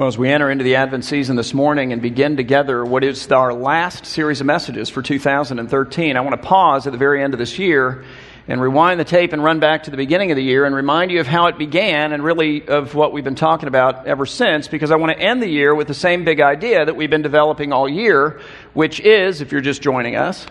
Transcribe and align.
Well, 0.00 0.08
as 0.08 0.16
we 0.16 0.30
enter 0.30 0.50
into 0.50 0.64
the 0.64 0.76
Advent 0.76 1.04
season 1.04 1.36
this 1.36 1.52
morning 1.52 1.92
and 1.92 2.00
begin 2.00 2.38
together 2.38 2.82
what 2.82 3.04
is 3.04 3.30
our 3.30 3.52
last 3.52 4.06
series 4.06 4.40
of 4.40 4.46
messages 4.46 4.88
for 4.88 5.02
2013, 5.02 6.16
I 6.16 6.20
want 6.22 6.40
to 6.40 6.48
pause 6.48 6.86
at 6.86 6.92
the 6.92 6.98
very 6.98 7.22
end 7.22 7.34
of 7.34 7.38
this 7.38 7.58
year 7.58 8.02
and 8.48 8.62
rewind 8.62 8.98
the 8.98 9.04
tape 9.04 9.34
and 9.34 9.44
run 9.44 9.60
back 9.60 9.82
to 9.82 9.90
the 9.90 9.98
beginning 9.98 10.30
of 10.30 10.36
the 10.36 10.42
year 10.42 10.64
and 10.64 10.74
remind 10.74 11.10
you 11.10 11.20
of 11.20 11.26
how 11.26 11.48
it 11.48 11.58
began 11.58 12.14
and 12.14 12.24
really 12.24 12.66
of 12.66 12.94
what 12.94 13.12
we've 13.12 13.24
been 13.24 13.34
talking 13.34 13.68
about 13.68 14.06
ever 14.06 14.24
since 14.24 14.68
because 14.68 14.90
I 14.90 14.96
want 14.96 15.12
to 15.12 15.22
end 15.22 15.42
the 15.42 15.50
year 15.50 15.74
with 15.74 15.86
the 15.86 15.92
same 15.92 16.24
big 16.24 16.40
idea 16.40 16.82
that 16.82 16.96
we've 16.96 17.10
been 17.10 17.20
developing 17.20 17.70
all 17.70 17.86
year, 17.86 18.40
which 18.72 19.00
is, 19.00 19.42
if 19.42 19.52
you're 19.52 19.60
just 19.60 19.82
joining 19.82 20.16
us, 20.16 20.46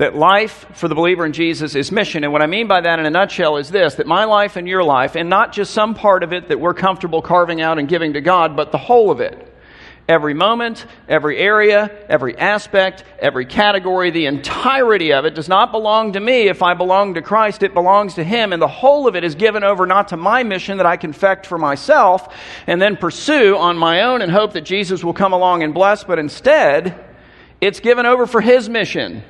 that 0.00 0.16
life 0.16 0.64
for 0.72 0.88
the 0.88 0.94
believer 0.94 1.26
in 1.26 1.32
Jesus 1.34 1.74
is 1.74 1.92
mission. 1.92 2.24
And 2.24 2.32
what 2.32 2.40
I 2.40 2.46
mean 2.46 2.66
by 2.66 2.80
that 2.80 2.98
in 2.98 3.04
a 3.04 3.10
nutshell 3.10 3.58
is 3.58 3.70
this 3.70 3.96
that 3.96 4.06
my 4.06 4.24
life 4.24 4.56
and 4.56 4.66
your 4.66 4.82
life, 4.82 5.14
and 5.14 5.28
not 5.28 5.52
just 5.52 5.74
some 5.74 5.94
part 5.94 6.22
of 6.22 6.32
it 6.32 6.48
that 6.48 6.58
we're 6.58 6.72
comfortable 6.72 7.20
carving 7.20 7.60
out 7.60 7.78
and 7.78 7.86
giving 7.86 8.14
to 8.14 8.22
God, 8.22 8.56
but 8.56 8.72
the 8.72 8.78
whole 8.78 9.10
of 9.10 9.20
it. 9.20 9.46
Every 10.08 10.32
moment, 10.32 10.86
every 11.06 11.36
area, 11.36 11.90
every 12.08 12.36
aspect, 12.38 13.04
every 13.18 13.44
category, 13.44 14.10
the 14.10 14.24
entirety 14.24 15.12
of 15.12 15.26
it 15.26 15.34
does 15.34 15.50
not 15.50 15.70
belong 15.70 16.14
to 16.14 16.20
me. 16.20 16.48
If 16.48 16.62
I 16.62 16.72
belong 16.72 17.12
to 17.14 17.22
Christ, 17.22 17.62
it 17.62 17.74
belongs 17.74 18.14
to 18.14 18.24
Him. 18.24 18.54
And 18.54 18.62
the 18.62 18.68
whole 18.68 19.06
of 19.06 19.16
it 19.16 19.22
is 19.22 19.34
given 19.34 19.62
over 19.62 19.84
not 19.84 20.08
to 20.08 20.16
my 20.16 20.42
mission 20.44 20.78
that 20.78 20.86
I 20.86 20.96
confect 20.96 21.44
for 21.44 21.58
myself 21.58 22.34
and 22.66 22.80
then 22.80 22.96
pursue 22.96 23.54
on 23.58 23.76
my 23.76 24.00
own 24.00 24.22
and 24.22 24.32
hope 24.32 24.54
that 24.54 24.62
Jesus 24.62 25.04
will 25.04 25.12
come 25.12 25.34
along 25.34 25.62
and 25.62 25.74
bless, 25.74 26.04
but 26.04 26.18
instead, 26.18 27.04
it's 27.60 27.80
given 27.80 28.06
over 28.06 28.26
for 28.26 28.40
His 28.40 28.66
mission 28.66 29.22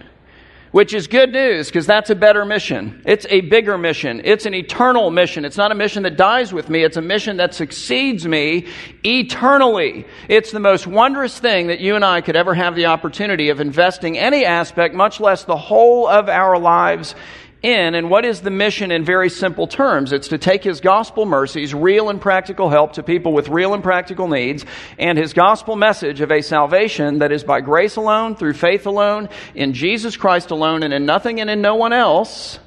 which 0.73 0.95
is 0.95 1.07
good 1.07 1.33
news 1.33 1.67
because 1.67 1.87
that's 1.87 2.11
a 2.11 2.15
better 2.15 2.45
mission. 2.45 3.03
It's 3.05 3.27
a 3.29 3.41
bigger 3.43 3.77
mission. 3.77 4.21
It's 4.25 4.47
an 4.47 4.55
eternal 4.55 5.11
mission. 5.11 5.45
It's 5.45 5.57
not 5.57 5.73
a 5.73 5.75
mission 5.75 6.05
that 6.05 6.17
dies 6.17 6.53
with 6.53 6.69
me. 6.69 6.85
It's 6.85 6.97
a 6.97 7.03
mission 7.03 7.39
that 7.39 7.55
succeeds 7.55 8.27
me 8.27 8.69
eternally. 9.05 10.07
It's 10.29 10.53
the 10.53 10.61
most 10.61 10.87
wondrous 10.87 11.39
thing 11.39 11.69
that 11.69 11.81
you 11.81 11.97
and 11.97 12.05
I 12.05 12.21
could 12.21 12.37
ever 12.37 12.55
have 12.55 12.77
the 12.77 12.87
opportunity 12.87 13.49
of 13.49 13.61
investing 13.61 14.19
any 14.19 14.45
aspect, 14.45 14.95
much 14.95 15.21
less 15.21 15.45
the 15.45 15.57
whole 15.57 16.07
of 16.07 16.29
our 16.29 16.59
lives 16.59 17.15
in. 17.63 17.95
And 17.95 18.11
what 18.11 18.25
is 18.25 18.41
the 18.41 18.51
mission 18.51 18.91
in 18.91 19.05
very 19.05 19.29
simple 19.29 19.67
terms? 19.67 20.13
It's 20.13 20.29
to 20.29 20.39
take 20.39 20.65
his 20.65 20.81
gospel 20.81 21.27
mercies, 21.27 21.75
real 21.75 22.11
and 22.11 22.21
practical 22.21 22.71
help 22.71 22.95
to 22.95 23.03
people 23.03 23.33
with 23.33 23.49
real 23.49 23.75
and 23.75 23.83
practical 23.83 24.29
needs, 24.29 24.65
and 24.99 25.19
his 25.19 25.33
gospel 25.33 25.77
message 25.77 26.21
of 26.21 26.31
a 26.31 26.43
salvation 26.43 27.19
that 27.19 27.33
is 27.33 27.45
by 27.45 27.61
grace 27.61 27.97
alone, 27.97 28.37
through 28.37 28.55
faith 28.55 28.87
alone, 28.87 29.29
in 29.55 29.73
Jesus 29.73 30.17
Christ 30.17 30.51
alone, 30.51 30.83
and 30.83 30.95
in 30.95 31.07
nothing 31.07 31.41
and 31.41 31.51
in 31.51 31.61
no 31.61 31.75
one 31.75 31.93
else, 31.93 32.59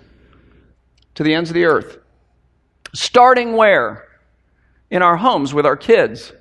to 1.16 1.24
the 1.24 1.34
ends 1.34 1.50
of 1.50 1.54
the 1.54 1.66
earth. 1.66 1.98
Starting 2.94 3.54
where? 3.54 4.08
In 4.90 5.02
our 5.02 5.18
homes 5.18 5.54
with 5.54 5.66
our 5.66 5.78
kids. 5.78 6.32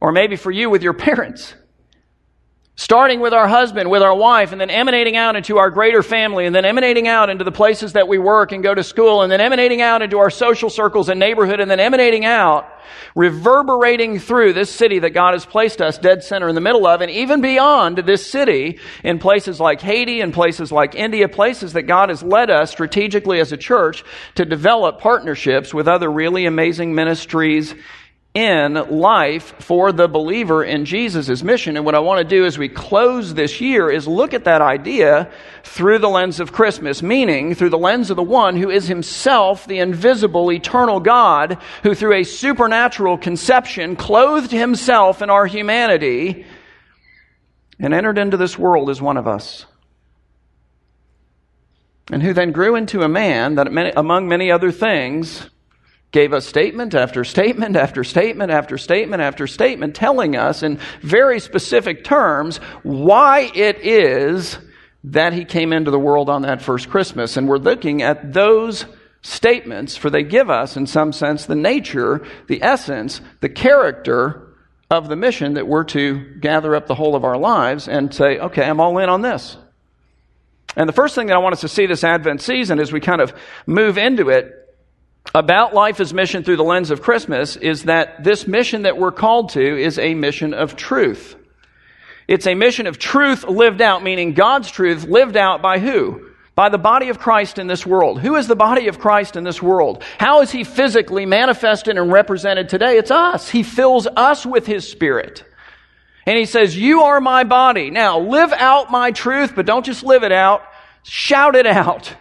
Or 0.00 0.12
maybe 0.12 0.36
for 0.36 0.50
you 0.50 0.70
with 0.70 0.82
your 0.82 0.92
parents 0.94 1.54
starting 2.80 3.20
with 3.20 3.34
our 3.34 3.46
husband, 3.46 3.90
with 3.90 4.00
our 4.00 4.14
wife, 4.14 4.52
and 4.52 4.60
then 4.60 4.70
emanating 4.70 5.14
out 5.14 5.36
into 5.36 5.58
our 5.58 5.68
greater 5.68 6.02
family, 6.02 6.46
and 6.46 6.54
then 6.54 6.64
emanating 6.64 7.06
out 7.06 7.28
into 7.28 7.44
the 7.44 7.52
places 7.52 7.92
that 7.92 8.08
we 8.08 8.16
work 8.16 8.52
and 8.52 8.62
go 8.62 8.74
to 8.74 8.82
school, 8.82 9.20
and 9.20 9.30
then 9.30 9.38
emanating 9.38 9.82
out 9.82 10.00
into 10.00 10.18
our 10.18 10.30
social 10.30 10.70
circles 10.70 11.10
and 11.10 11.20
neighborhood, 11.20 11.60
and 11.60 11.70
then 11.70 11.78
emanating 11.78 12.24
out, 12.24 12.72
reverberating 13.14 14.18
through 14.18 14.54
this 14.54 14.70
city 14.70 14.98
that 15.00 15.10
God 15.10 15.34
has 15.34 15.44
placed 15.44 15.82
us 15.82 15.98
dead 15.98 16.24
center 16.24 16.48
in 16.48 16.54
the 16.54 16.62
middle 16.62 16.86
of, 16.86 17.02
and 17.02 17.10
even 17.10 17.42
beyond 17.42 17.98
this 17.98 18.30
city 18.30 18.78
in 19.04 19.18
places 19.18 19.60
like 19.60 19.82
Haiti 19.82 20.22
and 20.22 20.32
places 20.32 20.72
like 20.72 20.94
India, 20.94 21.28
places 21.28 21.74
that 21.74 21.82
God 21.82 22.08
has 22.08 22.22
led 22.22 22.48
us 22.48 22.70
strategically 22.70 23.40
as 23.40 23.52
a 23.52 23.58
church 23.58 24.04
to 24.36 24.46
develop 24.46 25.00
partnerships 25.00 25.74
with 25.74 25.86
other 25.86 26.10
really 26.10 26.46
amazing 26.46 26.94
ministries 26.94 27.74
in 28.32 28.74
life 28.74 29.54
for 29.58 29.90
the 29.90 30.06
believer 30.06 30.62
in 30.62 30.84
Jesus' 30.84 31.42
mission. 31.42 31.76
And 31.76 31.84
what 31.84 31.96
I 31.96 31.98
want 31.98 32.18
to 32.18 32.36
do 32.36 32.46
as 32.46 32.56
we 32.56 32.68
close 32.68 33.34
this 33.34 33.60
year 33.60 33.90
is 33.90 34.06
look 34.06 34.34
at 34.34 34.44
that 34.44 34.62
idea 34.62 35.28
through 35.64 35.98
the 35.98 36.08
lens 36.08 36.38
of 36.38 36.52
Christmas, 36.52 37.02
meaning 37.02 37.56
through 37.56 37.70
the 37.70 37.78
lens 37.78 38.08
of 38.08 38.16
the 38.16 38.22
one 38.22 38.56
who 38.56 38.70
is 38.70 38.86
himself 38.86 39.66
the 39.66 39.80
invisible, 39.80 40.52
eternal 40.52 41.00
God, 41.00 41.58
who 41.82 41.94
through 41.94 42.14
a 42.14 42.24
supernatural 42.24 43.18
conception 43.18 43.96
clothed 43.96 44.52
himself 44.52 45.22
in 45.22 45.30
our 45.30 45.46
humanity 45.46 46.46
and 47.80 47.92
entered 47.92 48.18
into 48.18 48.36
this 48.36 48.56
world 48.56 48.90
as 48.90 49.02
one 49.02 49.16
of 49.16 49.26
us. 49.26 49.66
And 52.12 52.22
who 52.22 52.32
then 52.32 52.52
grew 52.52 52.76
into 52.76 53.02
a 53.02 53.08
man 53.08 53.56
that, 53.56 53.68
among 53.96 54.28
many 54.28 54.52
other 54.52 54.70
things, 54.70 55.49
gave 56.12 56.32
us 56.32 56.46
statement 56.46 56.94
after 56.94 57.24
statement 57.24 57.76
after 57.76 58.02
statement 58.02 58.50
after 58.50 58.76
statement 58.76 59.22
after 59.22 59.46
statement 59.46 59.94
telling 59.94 60.36
us 60.36 60.62
in 60.62 60.78
very 61.02 61.38
specific 61.38 62.02
terms 62.04 62.56
why 62.82 63.50
it 63.54 63.78
is 63.84 64.58
that 65.04 65.32
he 65.32 65.44
came 65.44 65.72
into 65.72 65.90
the 65.90 65.98
world 65.98 66.28
on 66.28 66.42
that 66.42 66.60
first 66.60 66.90
Christmas. 66.90 67.36
And 67.36 67.48
we're 67.48 67.58
looking 67.58 68.02
at 68.02 68.32
those 68.32 68.84
statements, 69.22 69.96
for 69.96 70.10
they 70.10 70.22
give 70.22 70.50
us, 70.50 70.76
in 70.76 70.86
some 70.86 71.12
sense, 71.12 71.46
the 71.46 71.54
nature, 71.54 72.26
the 72.48 72.62
essence, 72.62 73.20
the 73.40 73.48
character 73.48 74.48
of 74.90 75.08
the 75.08 75.16
mission 75.16 75.54
that 75.54 75.68
we're 75.68 75.84
to 75.84 76.34
gather 76.40 76.74
up 76.74 76.86
the 76.86 76.94
whole 76.94 77.14
of 77.14 77.24
our 77.24 77.38
lives 77.38 77.86
and 77.86 78.12
say, 78.12 78.38
okay, 78.38 78.64
I'm 78.64 78.80
all 78.80 78.98
in 78.98 79.08
on 79.08 79.22
this. 79.22 79.56
And 80.76 80.88
the 80.88 80.92
first 80.92 81.14
thing 81.14 81.28
that 81.28 81.34
I 81.34 81.38
want 81.38 81.52
us 81.52 81.60
to 81.62 81.68
see 81.68 81.86
this 81.86 82.04
Advent 82.04 82.40
season 82.40 82.78
as 82.78 82.92
we 82.92 83.00
kind 83.00 83.20
of 83.20 83.32
move 83.66 83.98
into 83.98 84.28
it 84.28 84.59
about 85.34 85.74
life 85.74 86.00
as 86.00 86.12
mission 86.12 86.42
through 86.42 86.56
the 86.56 86.64
lens 86.64 86.90
of 86.90 87.02
Christmas 87.02 87.56
is 87.56 87.84
that 87.84 88.24
this 88.24 88.46
mission 88.46 88.82
that 88.82 88.98
we're 88.98 89.12
called 89.12 89.50
to 89.50 89.82
is 89.82 89.98
a 89.98 90.14
mission 90.14 90.54
of 90.54 90.76
truth. 90.76 91.36
It's 92.26 92.46
a 92.46 92.54
mission 92.54 92.86
of 92.86 92.98
truth 92.98 93.44
lived 93.44 93.80
out, 93.80 94.02
meaning 94.02 94.34
God's 94.34 94.70
truth 94.70 95.04
lived 95.04 95.36
out 95.36 95.62
by 95.62 95.78
who? 95.78 96.28
By 96.54 96.68
the 96.68 96.78
body 96.78 97.08
of 97.08 97.18
Christ 97.18 97.58
in 97.58 97.66
this 97.66 97.86
world. 97.86 98.20
Who 98.20 98.36
is 98.36 98.46
the 98.46 98.56
body 98.56 98.88
of 98.88 98.98
Christ 98.98 99.36
in 99.36 99.44
this 99.44 99.62
world? 99.62 100.02
How 100.18 100.42
is 100.42 100.50
he 100.50 100.64
physically 100.64 101.26
manifested 101.26 101.96
and 101.96 102.12
represented 102.12 102.68
today? 102.68 102.98
It's 102.98 103.10
us. 103.10 103.48
He 103.48 103.62
fills 103.62 104.06
us 104.06 104.44
with 104.44 104.66
his 104.66 104.88
spirit. 104.88 105.44
And 106.26 106.38
he 106.38 106.44
says, 106.44 106.76
You 106.76 107.02
are 107.02 107.20
my 107.20 107.44
body. 107.44 107.90
Now 107.90 108.20
live 108.20 108.52
out 108.52 108.90
my 108.90 109.10
truth, 109.10 109.54
but 109.56 109.66
don't 109.66 109.86
just 109.86 110.04
live 110.04 110.22
it 110.22 110.32
out. 110.32 110.62
Shout 111.02 111.56
it 111.56 111.66
out. 111.66 112.14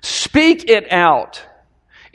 Speak 0.00 0.70
it 0.70 0.92
out. 0.92 1.42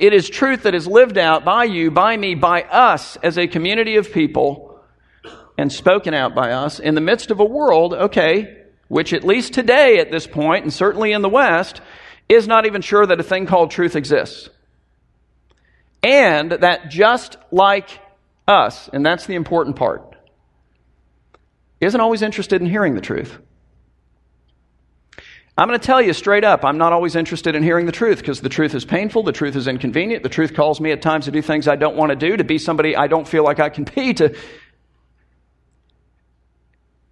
It 0.01 0.13
is 0.13 0.27
truth 0.27 0.63
that 0.63 0.73
is 0.73 0.87
lived 0.87 1.19
out 1.19 1.45
by 1.45 1.65
you, 1.65 1.91
by 1.91 2.17
me, 2.17 2.33
by 2.33 2.63
us 2.63 3.17
as 3.17 3.37
a 3.37 3.45
community 3.45 3.97
of 3.97 4.11
people 4.11 4.79
and 5.59 5.71
spoken 5.71 6.15
out 6.15 6.33
by 6.33 6.53
us 6.53 6.79
in 6.79 6.95
the 6.95 7.01
midst 7.01 7.29
of 7.29 7.39
a 7.39 7.45
world, 7.45 7.93
okay, 7.93 8.63
which 8.87 9.13
at 9.13 9.23
least 9.23 9.53
today 9.53 9.99
at 9.99 10.09
this 10.09 10.25
point, 10.25 10.63
and 10.63 10.73
certainly 10.73 11.11
in 11.11 11.21
the 11.21 11.29
West, 11.29 11.81
is 12.27 12.47
not 12.47 12.65
even 12.65 12.81
sure 12.81 13.05
that 13.05 13.19
a 13.19 13.23
thing 13.23 13.45
called 13.45 13.69
truth 13.69 13.95
exists. 13.95 14.49
And 16.01 16.51
that 16.51 16.89
just 16.89 17.37
like 17.51 17.99
us, 18.47 18.89
and 18.91 19.05
that's 19.05 19.27
the 19.27 19.35
important 19.35 19.75
part, 19.75 20.15
isn't 21.79 22.01
always 22.01 22.23
interested 22.23 22.59
in 22.59 22.67
hearing 22.67 22.95
the 22.95 23.01
truth. 23.01 23.37
I'm 25.57 25.67
going 25.67 25.79
to 25.79 25.85
tell 25.85 26.01
you 26.01 26.13
straight 26.13 26.43
up, 26.43 26.63
I'm 26.63 26.77
not 26.77 26.93
always 26.93 27.15
interested 27.15 27.55
in 27.55 27.63
hearing 27.63 27.85
the 27.85 27.91
truth 27.91 28.19
because 28.19 28.39
the 28.39 28.49
truth 28.49 28.73
is 28.73 28.85
painful, 28.85 29.23
the 29.23 29.33
truth 29.33 29.55
is 29.55 29.67
inconvenient, 29.67 30.23
the 30.23 30.29
truth 30.29 30.53
calls 30.53 30.79
me 30.79 30.91
at 30.91 31.01
times 31.01 31.25
to 31.25 31.31
do 31.31 31.41
things 31.41 31.67
I 31.67 31.75
don't 31.75 31.97
want 31.97 32.11
to 32.11 32.15
do, 32.15 32.37
to 32.37 32.43
be 32.43 32.57
somebody 32.57 32.95
I 32.95 33.07
don't 33.07 33.27
feel 33.27 33.43
like 33.43 33.59
I 33.59 33.69
can 33.69 33.83
be, 33.83 34.13
to 34.15 34.35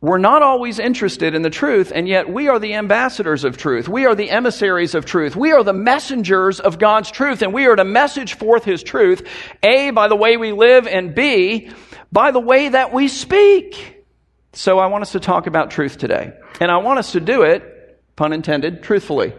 we're 0.01 0.17
not 0.17 0.41
always 0.41 0.79
interested 0.79 1.35
in 1.35 1.41
the 1.41 1.50
truth, 1.50 1.91
and 1.94 2.07
yet 2.07 2.29
we 2.29 2.47
are 2.47 2.57
the 2.57 2.75
ambassadors 2.75 3.44
of 3.44 3.57
truth. 3.57 3.89
We 3.89 4.05
are 4.05 4.16
the 4.16 4.29
emissaries 4.29 4.95
of 4.95 5.06
truth. 5.06 5.35
We 5.35 5.51
are 5.51 5.61
the 5.61 5.73
messengers 5.73 6.61
of 6.61 6.79
God's 6.79 7.11
truth, 7.11 7.41
and 7.41 7.53
we 7.53 7.66
are 7.66 7.75
to 7.75 7.83
message 7.83 8.35
forth 8.35 8.63
His 8.63 8.81
truth, 8.81 9.27
A, 9.61 9.91
by 9.91 10.07
the 10.07 10.16
way 10.16 10.38
we 10.38 10.53
live, 10.53 10.88
and 10.88 11.13
B, 11.13 11.69
by 12.13 12.31
the 12.31 12.39
way 12.39 12.69
that 12.69 12.94
we 12.94 13.09
speak. 13.09 14.06
So 14.53 14.80
I 14.80 14.88
want 14.88 15.01
us 15.01 15.12
to 15.12 15.19
talk 15.19 15.47
about 15.47 15.69
truth 15.71 15.97
today. 15.97 16.31
And 16.62 16.71
I 16.71 16.77
want 16.77 17.00
us 17.00 17.12
to 17.12 17.19
do 17.19 17.41
it 17.41 17.78
pun 18.19 18.33
intended, 18.33 18.83
truthfully. 18.83 19.33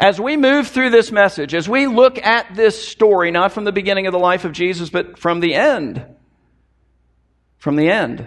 As 0.00 0.18
we 0.18 0.38
move 0.38 0.68
through 0.68 0.88
this 0.88 1.12
message, 1.12 1.54
as 1.54 1.68
we 1.68 1.86
look 1.86 2.18
at 2.24 2.56
this 2.56 2.82
story, 2.82 3.30
not 3.30 3.52
from 3.52 3.64
the 3.64 3.72
beginning 3.72 4.06
of 4.06 4.12
the 4.12 4.18
life 4.18 4.46
of 4.46 4.52
Jesus, 4.52 4.88
but 4.88 5.18
from 5.18 5.40
the 5.40 5.54
end, 5.54 6.02
from 7.58 7.76
the 7.76 7.90
end, 7.90 8.24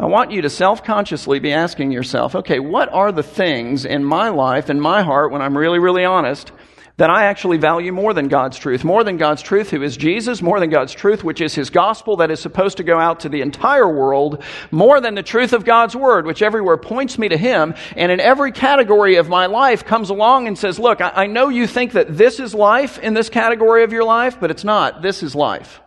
I 0.00 0.06
want 0.06 0.32
you 0.32 0.42
to 0.42 0.50
self 0.50 0.82
consciously 0.82 1.38
be 1.38 1.52
asking 1.52 1.92
yourself, 1.92 2.34
okay, 2.34 2.58
what 2.58 2.92
are 2.92 3.12
the 3.12 3.22
things 3.22 3.84
in 3.84 4.04
my 4.04 4.28
life, 4.28 4.68
in 4.68 4.80
my 4.80 5.02
heart, 5.02 5.30
when 5.30 5.42
I'm 5.42 5.56
really, 5.56 5.78
really 5.78 6.04
honest, 6.04 6.50
that 6.98 7.10
I 7.10 7.24
actually 7.26 7.58
value 7.58 7.92
more 7.92 8.14
than 8.14 8.28
God's 8.28 8.58
truth, 8.58 8.82
more 8.82 9.04
than 9.04 9.18
God's 9.18 9.42
truth, 9.42 9.68
who 9.68 9.82
is 9.82 9.98
Jesus, 9.98 10.40
more 10.40 10.60
than 10.60 10.70
God's 10.70 10.94
truth, 10.94 11.22
which 11.22 11.42
is 11.42 11.54
His 11.54 11.68
gospel 11.68 12.16
that 12.16 12.30
is 12.30 12.40
supposed 12.40 12.78
to 12.78 12.84
go 12.84 12.98
out 12.98 13.20
to 13.20 13.28
the 13.28 13.42
entire 13.42 13.88
world, 13.88 14.42
more 14.70 14.98
than 15.00 15.14
the 15.14 15.22
truth 15.22 15.52
of 15.52 15.66
God's 15.66 15.94
word, 15.94 16.24
which 16.24 16.40
everywhere 16.40 16.78
points 16.78 17.18
me 17.18 17.28
to 17.28 17.36
Him, 17.36 17.74
and 17.96 18.10
in 18.10 18.18
every 18.18 18.50
category 18.50 19.16
of 19.16 19.28
my 19.28 19.44
life 19.44 19.84
comes 19.84 20.08
along 20.08 20.46
and 20.46 20.56
says, 20.56 20.78
look, 20.78 21.00
I, 21.02 21.26
know 21.26 21.48
you 21.48 21.66
think 21.66 21.92
that 21.92 22.16
this 22.16 22.40
is 22.40 22.54
life 22.54 22.98
in 22.98 23.12
this 23.12 23.28
category 23.28 23.84
of 23.84 23.92
your 23.92 24.04
life, 24.04 24.40
but 24.40 24.50
it's 24.50 24.64
not. 24.64 25.02
This 25.02 25.22
is 25.22 25.34
life. 25.34 25.80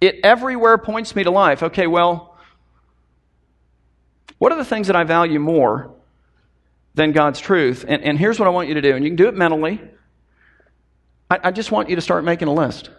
It 0.00 0.20
everywhere 0.24 0.78
points 0.78 1.14
me 1.14 1.24
to 1.24 1.30
life. 1.30 1.62
Okay, 1.62 1.86
well, 1.86 2.34
what 4.38 4.52
are 4.52 4.58
the 4.58 4.64
things 4.64 4.86
that 4.86 4.96
I 4.96 5.04
value 5.04 5.38
more 5.38 5.92
than 6.94 7.12
God's 7.12 7.40
truth? 7.40 7.84
And, 7.86 8.02
and 8.02 8.18
here's 8.18 8.38
what 8.38 8.46
I 8.46 8.52
want 8.52 8.68
you 8.68 8.74
to 8.74 8.82
do, 8.82 8.94
and 8.94 9.04
you 9.04 9.10
can 9.10 9.16
do 9.16 9.28
it 9.28 9.34
mentally. 9.34 9.82
I, 11.30 11.40
I 11.44 11.50
just 11.50 11.70
want 11.70 11.88
you 11.88 11.96
to 11.96 12.02
start 12.02 12.24
making 12.24 12.48
a 12.48 12.54
list. 12.54 12.90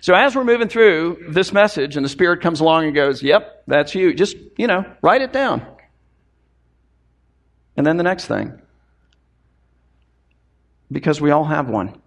So 0.00 0.14
as 0.14 0.36
we're 0.36 0.44
moving 0.44 0.68
through 0.68 1.26
this 1.28 1.52
message, 1.52 1.96
and 1.96 2.04
the 2.04 2.08
Spirit 2.08 2.40
comes 2.42 2.60
along 2.60 2.84
and 2.84 2.94
goes, 2.94 3.22
Yep, 3.22 3.64
that's 3.66 3.94
you, 3.94 4.14
just, 4.14 4.36
you 4.56 4.66
know, 4.66 4.84
write 5.02 5.22
it 5.22 5.32
down. 5.32 5.66
And 7.76 7.86
then 7.86 7.96
the 7.96 8.02
next 8.02 8.26
thing. 8.26 8.60
Because 10.92 11.20
we 11.20 11.30
all 11.30 11.44
have 11.44 11.68
one. 11.68 11.99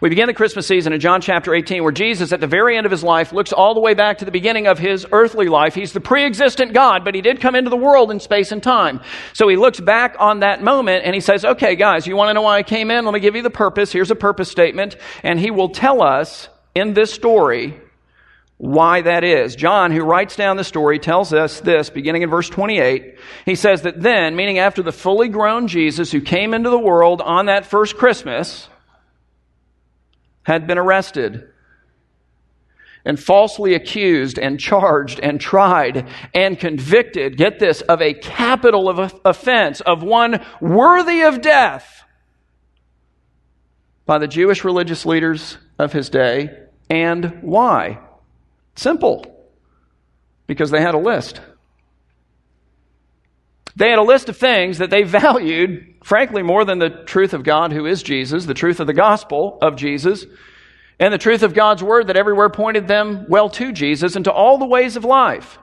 We 0.00 0.08
begin 0.08 0.26
the 0.26 0.34
Christmas 0.34 0.66
season 0.66 0.92
in 0.92 1.00
John 1.00 1.20
chapter 1.20 1.54
18, 1.54 1.82
where 1.82 1.92
Jesus, 1.92 2.32
at 2.32 2.40
the 2.40 2.46
very 2.46 2.76
end 2.76 2.86
of 2.86 2.92
his 2.92 3.02
life, 3.02 3.32
looks 3.32 3.52
all 3.52 3.74
the 3.74 3.80
way 3.80 3.94
back 3.94 4.18
to 4.18 4.24
the 4.24 4.30
beginning 4.30 4.66
of 4.66 4.78
his 4.78 5.06
earthly 5.12 5.48
life. 5.48 5.74
He's 5.74 5.92
the 5.92 6.00
pre 6.00 6.24
existent 6.24 6.72
God, 6.72 7.04
but 7.04 7.14
he 7.14 7.20
did 7.20 7.40
come 7.40 7.54
into 7.54 7.70
the 7.70 7.76
world 7.76 8.10
in 8.10 8.20
space 8.20 8.52
and 8.52 8.62
time. 8.62 9.00
So 9.32 9.48
he 9.48 9.56
looks 9.56 9.80
back 9.80 10.16
on 10.18 10.40
that 10.40 10.62
moment 10.62 11.04
and 11.04 11.14
he 11.14 11.20
says, 11.20 11.44
Okay, 11.44 11.76
guys, 11.76 12.06
you 12.06 12.16
want 12.16 12.30
to 12.30 12.34
know 12.34 12.42
why 12.42 12.58
I 12.58 12.62
came 12.62 12.90
in? 12.90 13.04
Let 13.04 13.14
me 13.14 13.20
give 13.20 13.36
you 13.36 13.42
the 13.42 13.50
purpose. 13.50 13.92
Here's 13.92 14.10
a 14.10 14.16
purpose 14.16 14.50
statement. 14.50 14.96
And 15.22 15.38
he 15.38 15.50
will 15.50 15.70
tell 15.70 16.02
us 16.02 16.48
in 16.74 16.94
this 16.94 17.12
story 17.12 17.80
why 18.58 19.02
that 19.02 19.22
is. 19.22 19.54
John, 19.54 19.92
who 19.92 20.02
writes 20.02 20.34
down 20.34 20.56
the 20.56 20.64
story, 20.64 20.98
tells 20.98 21.32
us 21.32 21.60
this, 21.60 21.90
beginning 21.90 22.22
in 22.22 22.30
verse 22.30 22.48
28. 22.48 23.16
He 23.44 23.54
says 23.54 23.82
that 23.82 24.00
then, 24.02 24.34
meaning 24.34 24.58
after 24.58 24.82
the 24.82 24.92
fully 24.92 25.28
grown 25.28 25.68
Jesus 25.68 26.10
who 26.10 26.20
came 26.20 26.54
into 26.54 26.68
the 26.68 26.78
world 26.78 27.20
on 27.20 27.46
that 27.46 27.66
first 27.66 27.96
Christmas, 27.96 28.68
had 30.48 30.66
been 30.66 30.78
arrested 30.78 31.46
and 33.04 33.20
falsely 33.20 33.74
accused 33.74 34.38
and 34.38 34.58
charged 34.58 35.20
and 35.20 35.38
tried 35.38 36.08
and 36.34 36.58
convicted, 36.58 37.36
get 37.36 37.58
this, 37.58 37.82
of 37.82 38.00
a 38.00 38.14
capital 38.14 38.88
of 38.88 39.14
offense, 39.26 39.82
of 39.82 40.02
one 40.02 40.44
worthy 40.58 41.20
of 41.20 41.42
death 41.42 42.02
by 44.06 44.16
the 44.16 44.26
Jewish 44.26 44.64
religious 44.64 45.04
leaders 45.04 45.58
of 45.78 45.92
his 45.92 46.08
day. 46.08 46.58
And 46.88 47.42
why? 47.42 47.98
Simple. 48.74 49.26
Because 50.46 50.70
they 50.70 50.80
had 50.80 50.94
a 50.94 50.98
list. 50.98 51.42
They 53.76 53.90
had 53.90 53.98
a 53.98 54.02
list 54.02 54.30
of 54.30 54.38
things 54.38 54.78
that 54.78 54.88
they 54.88 55.02
valued, 55.04 55.97
frankly, 56.08 56.42
more 56.42 56.64
than 56.64 56.78
the 56.78 56.88
truth 56.88 57.34
of 57.34 57.44
God, 57.44 57.70
who 57.70 57.84
is 57.84 58.02
Jesus, 58.02 58.46
the 58.46 58.54
truth 58.54 58.80
of 58.80 58.86
the 58.86 58.94
gospel 58.94 59.58
of 59.60 59.76
Jesus, 59.76 60.24
and 60.98 61.12
the 61.12 61.18
truth 61.18 61.42
of 61.42 61.52
God's 61.52 61.82
word 61.82 62.06
that 62.06 62.16
everywhere 62.16 62.48
pointed 62.48 62.88
them 62.88 63.26
well 63.28 63.50
to 63.50 63.72
Jesus 63.72 64.16
and 64.16 64.24
to 64.24 64.32
all 64.32 64.56
the 64.56 64.64
ways 64.64 64.96
of 64.96 65.04
life. 65.04 65.58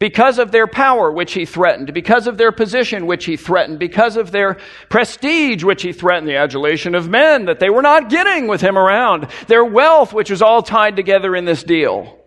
Because 0.00 0.40
of 0.40 0.50
their 0.50 0.66
power, 0.66 1.12
which 1.12 1.34
he 1.34 1.44
threatened, 1.44 1.94
because 1.94 2.26
of 2.26 2.36
their 2.36 2.50
position, 2.50 3.06
which 3.06 3.26
he 3.26 3.36
threatened, 3.36 3.78
because 3.78 4.16
of 4.16 4.32
their 4.32 4.58
prestige, 4.88 5.62
which 5.62 5.82
he 5.82 5.92
threatened, 5.92 6.26
the 6.26 6.34
adulation 6.34 6.96
of 6.96 7.08
men 7.08 7.44
that 7.44 7.60
they 7.60 7.70
were 7.70 7.82
not 7.82 8.10
getting 8.10 8.48
with 8.48 8.60
him 8.60 8.76
around, 8.76 9.28
their 9.46 9.64
wealth, 9.64 10.12
which 10.12 10.30
was 10.30 10.42
all 10.42 10.64
tied 10.64 10.96
together 10.96 11.36
in 11.36 11.44
this 11.44 11.62
deal. 11.62 12.19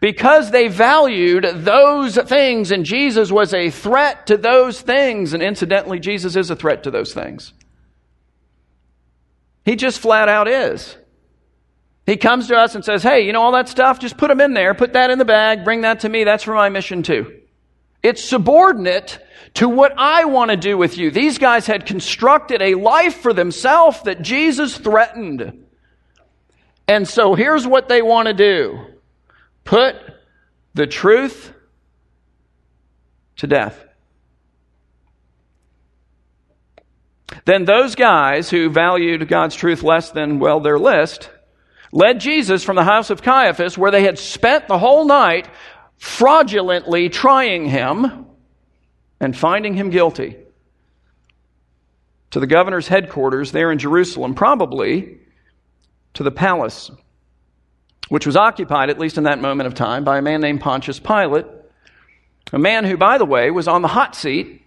Because 0.00 0.50
they 0.50 0.68
valued 0.68 1.44
those 1.44 2.16
things, 2.16 2.70
and 2.70 2.84
Jesus 2.84 3.30
was 3.30 3.52
a 3.52 3.70
threat 3.70 4.26
to 4.28 4.36
those 4.36 4.80
things, 4.80 5.32
and 5.34 5.42
incidentally, 5.42 6.00
Jesus 6.00 6.36
is 6.36 6.50
a 6.50 6.56
threat 6.56 6.84
to 6.84 6.90
those 6.90 7.12
things. 7.12 7.52
He 9.64 9.76
just 9.76 10.00
flat 10.00 10.28
out 10.28 10.48
is. 10.48 10.96
He 12.06 12.16
comes 12.16 12.48
to 12.48 12.56
us 12.56 12.74
and 12.74 12.84
says, 12.84 13.02
Hey, 13.02 13.26
you 13.26 13.32
know 13.32 13.42
all 13.42 13.52
that 13.52 13.68
stuff? 13.68 14.00
Just 14.00 14.16
put 14.16 14.28
them 14.28 14.40
in 14.40 14.54
there, 14.54 14.74
put 14.74 14.94
that 14.94 15.10
in 15.10 15.18
the 15.18 15.24
bag, 15.24 15.64
bring 15.64 15.82
that 15.82 16.00
to 16.00 16.08
me. 16.08 16.24
That's 16.24 16.42
for 16.42 16.54
my 16.54 16.68
mission 16.68 17.02
too. 17.02 17.40
It's 18.02 18.24
subordinate 18.24 19.24
to 19.54 19.68
what 19.68 19.94
I 19.96 20.24
want 20.24 20.50
to 20.50 20.56
do 20.56 20.76
with 20.76 20.98
you. 20.98 21.10
These 21.10 21.38
guys 21.38 21.66
had 21.66 21.86
constructed 21.86 22.60
a 22.60 22.74
life 22.74 23.20
for 23.20 23.32
themselves 23.32 24.02
that 24.02 24.22
Jesus 24.22 24.76
threatened. 24.76 25.64
And 26.88 27.06
so 27.06 27.34
here's 27.34 27.66
what 27.66 27.88
they 27.88 28.02
want 28.02 28.26
to 28.26 28.34
do 28.34 28.91
put 29.64 29.96
the 30.74 30.86
truth 30.86 31.52
to 33.36 33.46
death. 33.46 33.84
Then 37.44 37.64
those 37.64 37.94
guys 37.94 38.50
who 38.50 38.70
valued 38.70 39.26
God's 39.28 39.56
truth 39.56 39.82
less 39.82 40.10
than, 40.10 40.38
well, 40.38 40.60
their 40.60 40.78
list, 40.78 41.30
led 41.90 42.20
Jesus 42.20 42.62
from 42.62 42.76
the 42.76 42.84
house 42.84 43.10
of 43.10 43.22
Caiaphas, 43.22 43.76
where 43.76 43.90
they 43.90 44.04
had 44.04 44.18
spent 44.18 44.68
the 44.68 44.78
whole 44.78 45.04
night 45.04 45.48
fraudulently 45.96 47.08
trying 47.08 47.66
him 47.66 48.26
and 49.20 49.36
finding 49.36 49.74
him 49.74 49.90
guilty, 49.90 50.36
to 52.30 52.40
the 52.40 52.46
governor's 52.46 52.88
headquarters 52.88 53.52
there 53.52 53.70
in 53.70 53.78
Jerusalem, 53.78 54.34
probably 54.34 55.18
to 56.14 56.22
the 56.22 56.30
palace 56.30 56.90
which 58.12 58.26
was 58.26 58.36
occupied, 58.36 58.90
at 58.90 58.98
least 58.98 59.16
in 59.16 59.24
that 59.24 59.40
moment 59.40 59.66
of 59.66 59.72
time, 59.72 60.04
by 60.04 60.18
a 60.18 60.22
man 60.22 60.42
named 60.42 60.60
Pontius 60.60 61.00
Pilate, 61.00 61.46
a 62.52 62.58
man 62.58 62.84
who, 62.84 62.98
by 62.98 63.16
the 63.16 63.24
way, 63.24 63.50
was 63.50 63.66
on 63.66 63.80
the 63.80 63.88
hot 63.88 64.14
seat 64.14 64.60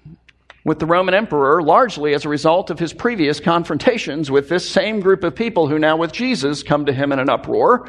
with 0.63 0.79
the 0.79 0.87
Roman 0.87 1.13
emperor 1.13 1.61
largely 1.61 2.15
as 2.15 2.25
a 2.25 2.29
result 2.29 2.71
of 2.71 2.79
his 2.79 2.91
previous 2.91 3.39
confrontations 3.39 4.31
with 4.31 4.49
this 4.49 4.67
same 4.67 4.99
group 4.99 5.23
of 5.23 5.35
people 5.35 5.67
who 5.67 5.77
now, 5.77 5.95
with 5.95 6.11
Jesus, 6.11 6.63
come 6.63 6.87
to 6.87 6.91
him 6.91 7.11
in 7.11 7.19
an 7.19 7.29
uproar 7.29 7.87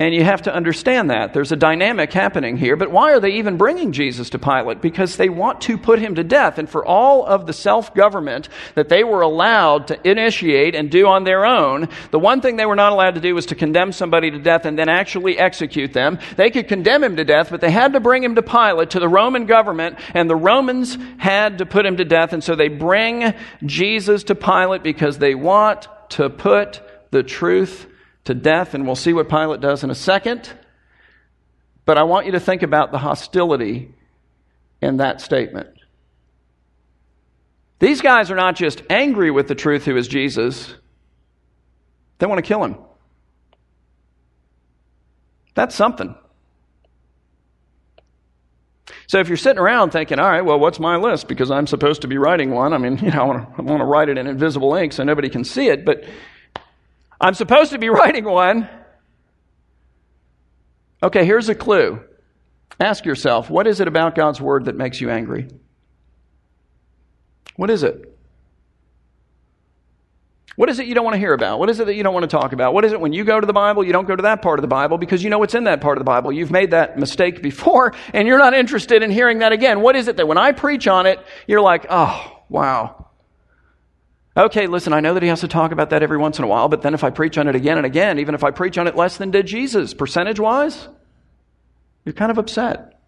and 0.00 0.14
you 0.14 0.22
have 0.22 0.42
to 0.42 0.54
understand 0.54 1.10
that. 1.10 1.34
There's 1.34 1.50
a 1.50 1.56
dynamic 1.56 2.12
happening 2.12 2.56
here. 2.56 2.76
But 2.76 2.92
why 2.92 3.12
are 3.12 3.18
they 3.18 3.32
even 3.32 3.56
bringing 3.56 3.90
Jesus 3.90 4.30
to 4.30 4.38
Pilate? 4.38 4.80
Because 4.80 5.16
they 5.16 5.28
want 5.28 5.60
to 5.62 5.76
put 5.76 5.98
him 5.98 6.14
to 6.14 6.22
death. 6.22 6.58
And 6.58 6.70
for 6.70 6.86
all 6.86 7.26
of 7.26 7.46
the 7.46 7.52
self 7.52 7.92
government 7.94 8.48
that 8.76 8.88
they 8.88 9.02
were 9.02 9.22
allowed 9.22 9.88
to 9.88 10.08
initiate 10.08 10.76
and 10.76 10.88
do 10.88 11.08
on 11.08 11.24
their 11.24 11.44
own, 11.44 11.88
the 12.12 12.18
one 12.20 12.40
thing 12.40 12.54
they 12.54 12.66
were 12.66 12.76
not 12.76 12.92
allowed 12.92 13.16
to 13.16 13.20
do 13.20 13.34
was 13.34 13.46
to 13.46 13.56
condemn 13.56 13.90
somebody 13.90 14.30
to 14.30 14.38
death 14.38 14.66
and 14.66 14.78
then 14.78 14.88
actually 14.88 15.36
execute 15.36 15.92
them. 15.92 16.20
They 16.36 16.50
could 16.50 16.68
condemn 16.68 17.02
him 17.02 17.16
to 17.16 17.24
death, 17.24 17.50
but 17.50 17.60
they 17.60 17.72
had 17.72 17.94
to 17.94 18.00
bring 18.00 18.22
him 18.22 18.36
to 18.36 18.42
Pilate, 18.42 18.90
to 18.90 19.00
the 19.00 19.08
Roman 19.08 19.46
government, 19.46 19.98
and 20.14 20.30
the 20.30 20.36
Romans 20.36 20.96
had 21.18 21.58
to 21.58 21.66
put 21.66 21.84
him 21.84 21.96
to 21.96 22.04
death. 22.04 22.32
And 22.32 22.44
so 22.44 22.54
they 22.54 22.68
bring 22.68 23.34
Jesus 23.66 24.22
to 24.24 24.36
Pilate 24.36 24.84
because 24.84 25.18
they 25.18 25.34
want 25.34 25.88
to 26.10 26.30
put 26.30 26.80
the 27.10 27.24
truth 27.24 27.86
to 28.28 28.34
death, 28.34 28.74
and 28.74 28.86
we'll 28.86 28.94
see 28.94 29.14
what 29.14 29.28
Pilate 29.28 29.60
does 29.60 29.82
in 29.82 29.90
a 29.90 29.94
second. 29.94 30.52
But 31.86 31.96
I 31.96 32.02
want 32.02 32.26
you 32.26 32.32
to 32.32 32.40
think 32.40 32.62
about 32.62 32.92
the 32.92 32.98
hostility 32.98 33.94
in 34.82 34.98
that 34.98 35.22
statement. 35.22 35.70
These 37.78 38.02
guys 38.02 38.30
are 38.30 38.36
not 38.36 38.54
just 38.54 38.82
angry 38.90 39.30
with 39.30 39.48
the 39.48 39.54
truth 39.54 39.86
who 39.86 39.96
is 39.96 40.08
Jesus, 40.08 40.74
they 42.18 42.26
want 42.26 42.38
to 42.38 42.46
kill 42.46 42.62
him. 42.62 42.76
That's 45.54 45.74
something. 45.74 46.14
So 49.06 49.20
if 49.20 49.28
you're 49.28 49.38
sitting 49.38 49.58
around 49.58 49.92
thinking, 49.92 50.18
all 50.18 50.28
right, 50.28 50.42
well, 50.42 50.58
what's 50.58 50.78
my 50.78 50.96
list? 50.96 51.28
Because 51.28 51.50
I'm 51.50 51.66
supposed 51.66 52.02
to 52.02 52.08
be 52.08 52.18
writing 52.18 52.50
one. 52.50 52.74
I 52.74 52.78
mean, 52.78 52.98
you 53.02 53.10
know, 53.10 53.22
I 53.22 53.24
want 53.24 53.56
to, 53.56 53.62
I 53.62 53.62
want 53.62 53.80
to 53.80 53.86
write 53.86 54.10
it 54.10 54.18
in 54.18 54.26
invisible 54.26 54.74
ink 54.74 54.92
so 54.92 55.02
nobody 55.02 55.30
can 55.30 55.44
see 55.44 55.68
it. 55.68 55.86
But 55.86 56.04
I'm 57.20 57.34
supposed 57.34 57.72
to 57.72 57.78
be 57.78 57.88
writing 57.90 58.24
one. 58.24 58.68
Okay, 61.02 61.24
here's 61.24 61.48
a 61.48 61.54
clue. 61.54 62.00
Ask 62.80 63.04
yourself, 63.04 63.50
what 63.50 63.66
is 63.66 63.80
it 63.80 63.88
about 63.88 64.14
God's 64.14 64.40
Word 64.40 64.66
that 64.66 64.76
makes 64.76 65.00
you 65.00 65.10
angry? 65.10 65.48
What 67.56 67.70
is 67.70 67.82
it? 67.82 68.18
What 70.54 70.68
is 70.68 70.80
it 70.80 70.86
you 70.86 70.94
don't 70.94 71.04
want 71.04 71.14
to 71.14 71.20
hear 71.20 71.34
about? 71.34 71.60
What 71.60 71.70
is 71.70 71.78
it 71.78 71.86
that 71.86 71.94
you 71.94 72.02
don't 72.02 72.14
want 72.14 72.28
to 72.28 72.36
talk 72.36 72.52
about? 72.52 72.74
What 72.74 72.84
is 72.84 72.92
it 72.92 73.00
when 73.00 73.12
you 73.12 73.24
go 73.24 73.40
to 73.40 73.46
the 73.46 73.52
Bible, 73.52 73.84
you 73.84 73.92
don't 73.92 74.08
go 74.08 74.16
to 74.16 74.22
that 74.22 74.42
part 74.42 74.58
of 74.58 74.62
the 74.62 74.68
Bible 74.68 74.98
because 74.98 75.22
you 75.22 75.30
know 75.30 75.38
what's 75.38 75.54
in 75.54 75.64
that 75.64 75.80
part 75.80 75.98
of 75.98 76.00
the 76.00 76.04
Bible? 76.04 76.32
You've 76.32 76.50
made 76.50 76.72
that 76.72 76.98
mistake 76.98 77.42
before 77.42 77.94
and 78.12 78.26
you're 78.26 78.38
not 78.38 78.54
interested 78.54 79.02
in 79.04 79.10
hearing 79.10 79.38
that 79.38 79.52
again. 79.52 79.80
What 79.82 79.94
is 79.94 80.08
it 80.08 80.16
that 80.16 80.26
when 80.26 80.38
I 80.38 80.52
preach 80.52 80.88
on 80.88 81.06
it, 81.06 81.24
you're 81.46 81.60
like, 81.60 81.86
oh, 81.88 82.42
wow, 82.48 83.07
Okay, 84.38 84.68
listen, 84.68 84.92
I 84.92 85.00
know 85.00 85.14
that 85.14 85.22
he 85.24 85.28
has 85.30 85.40
to 85.40 85.48
talk 85.48 85.72
about 85.72 85.90
that 85.90 86.04
every 86.04 86.16
once 86.16 86.38
in 86.38 86.44
a 86.44 86.46
while, 86.46 86.68
but 86.68 86.82
then 86.82 86.94
if 86.94 87.02
I 87.02 87.10
preach 87.10 87.36
on 87.38 87.48
it 87.48 87.56
again 87.56 87.76
and 87.76 87.84
again, 87.84 88.20
even 88.20 88.36
if 88.36 88.44
I 88.44 88.52
preach 88.52 88.78
on 88.78 88.86
it 88.86 88.94
less 88.94 89.16
than 89.16 89.32
did 89.32 89.46
Jesus, 89.46 89.94
percentage 89.94 90.38
wise, 90.38 90.86
you're 92.04 92.12
kind 92.12 92.30
of 92.30 92.38
upset. 92.38 93.00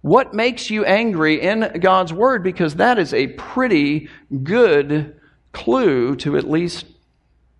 What 0.00 0.32
makes 0.32 0.70
you 0.70 0.86
angry 0.86 1.38
in 1.38 1.80
God's 1.80 2.14
Word? 2.14 2.42
Because 2.42 2.76
that 2.76 2.98
is 2.98 3.12
a 3.12 3.26
pretty 3.26 4.08
good 4.42 5.20
clue 5.52 6.16
to 6.16 6.38
at 6.38 6.48
least 6.48 6.86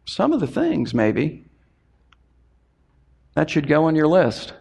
some 0.06 0.32
of 0.32 0.40
the 0.40 0.46
things, 0.46 0.94
maybe. 0.94 1.44
That 3.34 3.50
should 3.50 3.68
go 3.68 3.84
on 3.84 3.96
your 3.96 4.08
list. 4.08 4.54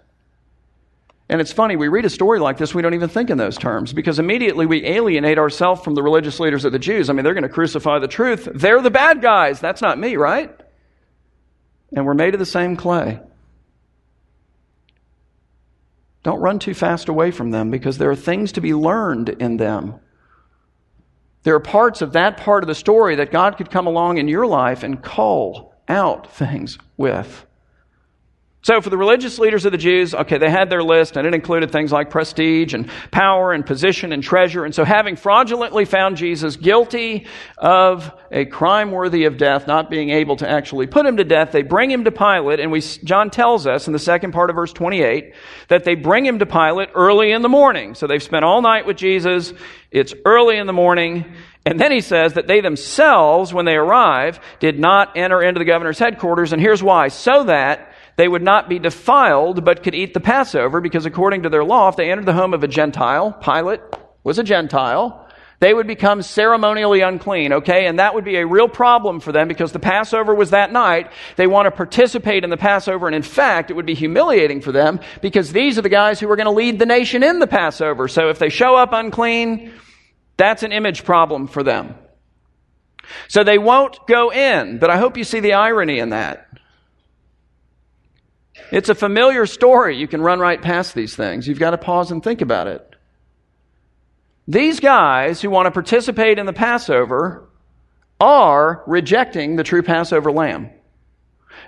And 1.29 1.39
it's 1.39 1.53
funny, 1.53 1.75
we 1.75 1.87
read 1.87 2.05
a 2.05 2.09
story 2.09 2.39
like 2.39 2.57
this, 2.57 2.75
we 2.75 2.81
don't 2.81 2.93
even 2.93 3.09
think 3.09 3.29
in 3.29 3.37
those 3.37 3.57
terms 3.57 3.93
because 3.93 4.19
immediately 4.19 4.65
we 4.65 4.85
alienate 4.85 5.39
ourselves 5.39 5.81
from 5.81 5.95
the 5.95 6.03
religious 6.03 6.39
leaders 6.39 6.65
of 6.65 6.73
the 6.73 6.79
Jews. 6.79 7.09
I 7.09 7.13
mean, 7.13 7.23
they're 7.23 7.33
going 7.33 7.43
to 7.43 7.49
crucify 7.49 7.99
the 7.99 8.07
truth. 8.07 8.47
They're 8.53 8.81
the 8.81 8.91
bad 8.91 9.21
guys. 9.21 9.59
That's 9.59 9.81
not 9.81 9.97
me, 9.97 10.17
right? 10.17 10.51
and 11.95 12.05
we're 12.05 12.13
made 12.13 12.33
of 12.33 12.39
the 12.39 12.45
same 12.45 12.75
clay. 12.75 13.19
Don't 16.23 16.39
run 16.39 16.59
too 16.59 16.73
fast 16.73 17.09
away 17.09 17.31
from 17.31 17.51
them 17.51 17.69
because 17.69 17.97
there 17.97 18.09
are 18.09 18.15
things 18.15 18.53
to 18.53 18.61
be 18.61 18.73
learned 18.73 19.29
in 19.29 19.57
them. 19.57 19.95
There 21.43 21.55
are 21.55 21.59
parts 21.59 22.01
of 22.01 22.13
that 22.13 22.37
part 22.37 22.63
of 22.63 22.67
the 22.67 22.75
story 22.75 23.15
that 23.15 23.31
God 23.31 23.57
could 23.57 23.69
come 23.69 23.87
along 23.87 24.17
in 24.17 24.29
your 24.29 24.47
life 24.47 24.83
and 24.83 25.03
call 25.03 25.75
out 25.89 26.31
things 26.31 26.77
with. 26.95 27.45
So, 28.63 28.79
for 28.79 28.89
the 28.89 28.97
religious 28.97 29.39
leaders 29.39 29.65
of 29.65 29.73
the 29.73 29.77
Jews, 29.77 30.15
okay, 30.15 30.37
they 30.37 30.49
had 30.49 30.69
their 30.69 30.81
list, 30.81 31.17
and 31.17 31.27
it 31.27 31.33
included 31.33 31.69
things 31.73 31.91
like 31.91 32.09
prestige 32.09 32.73
and 32.73 32.89
power 33.11 33.51
and 33.51 33.65
position 33.65 34.13
and 34.13 34.23
treasure. 34.23 34.63
And 34.63 34.73
so, 34.73 34.85
having 34.85 35.17
fraudulently 35.17 35.83
found 35.83 36.15
Jesus 36.15 36.55
guilty 36.55 37.27
of 37.57 38.09
a 38.31 38.45
crime 38.45 38.91
worthy 38.91 39.25
of 39.25 39.35
death, 39.35 39.67
not 39.67 39.89
being 39.89 40.11
able 40.11 40.37
to 40.37 40.49
actually 40.49 40.87
put 40.87 41.05
him 41.05 41.17
to 41.17 41.25
death, 41.25 41.51
they 41.51 41.61
bring 41.61 41.91
him 41.91 42.05
to 42.05 42.11
Pilate. 42.11 42.61
And 42.61 42.71
we, 42.71 42.79
John 42.79 43.29
tells 43.29 43.67
us 43.67 43.87
in 43.87 43.91
the 43.91 43.99
second 43.99 44.31
part 44.31 44.49
of 44.49 44.55
verse 44.55 44.71
28 44.71 45.33
that 45.67 45.83
they 45.83 45.95
bring 45.95 46.25
him 46.25 46.39
to 46.39 46.45
Pilate 46.45 46.87
early 46.95 47.33
in 47.33 47.41
the 47.41 47.49
morning. 47.49 47.95
So, 47.95 48.07
they've 48.07 48.23
spent 48.23 48.45
all 48.45 48.61
night 48.61 48.85
with 48.85 48.95
Jesus. 48.95 49.53
It's 49.91 50.13
early 50.23 50.57
in 50.57 50.67
the 50.67 50.73
morning. 50.73 51.33
And 51.65 51.77
then 51.77 51.91
he 51.91 51.99
says 51.99 52.33
that 52.33 52.47
they 52.47 52.61
themselves, 52.61 53.53
when 53.53 53.65
they 53.65 53.75
arrive, 53.75 54.39
did 54.59 54.79
not 54.79 55.17
enter 55.17 55.41
into 55.41 55.59
the 55.59 55.65
governor's 55.65 55.99
headquarters. 55.99 56.53
And 56.53 56.61
here's 56.61 56.81
why. 56.81 57.09
So 57.09 57.43
that 57.43 57.92
they 58.15 58.27
would 58.27 58.43
not 58.43 58.69
be 58.69 58.79
defiled, 58.79 59.63
but 59.65 59.83
could 59.83 59.95
eat 59.95 60.13
the 60.13 60.19
Passover, 60.19 60.81
because 60.81 61.05
according 61.05 61.43
to 61.43 61.49
their 61.49 61.63
law, 61.63 61.89
if 61.89 61.95
they 61.95 62.11
entered 62.11 62.25
the 62.25 62.33
home 62.33 62.53
of 62.53 62.63
a 62.63 62.67
Gentile, 62.67 63.31
Pilate 63.33 63.81
was 64.23 64.39
a 64.39 64.43
Gentile, 64.43 65.19
they 65.59 65.73
would 65.73 65.87
become 65.87 66.21
ceremonially 66.21 66.99
unclean, 67.01 67.53
okay? 67.53 67.85
And 67.85 67.97
that 67.99 68.13
would 68.13 68.25
be 68.25 68.35
a 68.35 68.45
real 68.45 68.67
problem 68.67 69.21
for 69.21 69.31
them 69.31 69.47
because 69.47 69.71
the 69.71 69.79
Passover 69.79 70.35
was 70.35 70.49
that 70.49 70.73
night. 70.73 71.09
They 71.37 71.47
want 71.47 71.67
to 71.67 71.71
participate 71.71 72.43
in 72.43 72.49
the 72.49 72.57
Passover, 72.57 73.07
and 73.07 73.15
in 73.15 73.21
fact, 73.21 73.71
it 73.71 73.75
would 73.75 73.85
be 73.85 73.93
humiliating 73.93 74.59
for 74.59 74.73
them 74.73 74.99
because 75.21 75.53
these 75.53 75.79
are 75.79 75.81
the 75.81 75.87
guys 75.87 76.19
who 76.19 76.29
are 76.29 76.35
going 76.35 76.47
to 76.47 76.51
lead 76.51 76.79
the 76.79 76.85
nation 76.85 77.23
in 77.23 77.39
the 77.39 77.47
Passover. 77.47 78.09
So 78.09 78.27
if 78.27 78.39
they 78.39 78.49
show 78.49 78.75
up 78.75 78.91
unclean, 78.91 79.71
that's 80.35 80.63
an 80.63 80.73
image 80.73 81.05
problem 81.05 81.47
for 81.47 81.63
them. 81.63 81.95
So 83.29 83.43
they 83.43 83.57
won't 83.57 84.05
go 84.05 84.31
in, 84.31 84.79
but 84.79 84.89
I 84.89 84.97
hope 84.97 85.17
you 85.17 85.23
see 85.23 85.39
the 85.39 85.53
irony 85.53 85.99
in 85.99 86.09
that. 86.09 86.52
It's 88.71 88.89
a 88.89 88.95
familiar 88.95 89.45
story. 89.45 89.97
You 89.97 90.07
can 90.07 90.21
run 90.21 90.39
right 90.39 90.61
past 90.61 90.93
these 90.93 91.15
things. 91.15 91.47
You've 91.47 91.59
got 91.59 91.71
to 91.71 91.77
pause 91.77 92.11
and 92.11 92.23
think 92.23 92.41
about 92.41 92.67
it. 92.67 92.95
These 94.47 94.79
guys 94.79 95.41
who 95.41 95.49
want 95.49 95.67
to 95.67 95.71
participate 95.71 96.37
in 96.37 96.45
the 96.45 96.53
Passover 96.53 97.49
are 98.19 98.83
rejecting 98.85 99.55
the 99.55 99.63
true 99.63 99.83
Passover 99.83 100.31
lamb. 100.31 100.69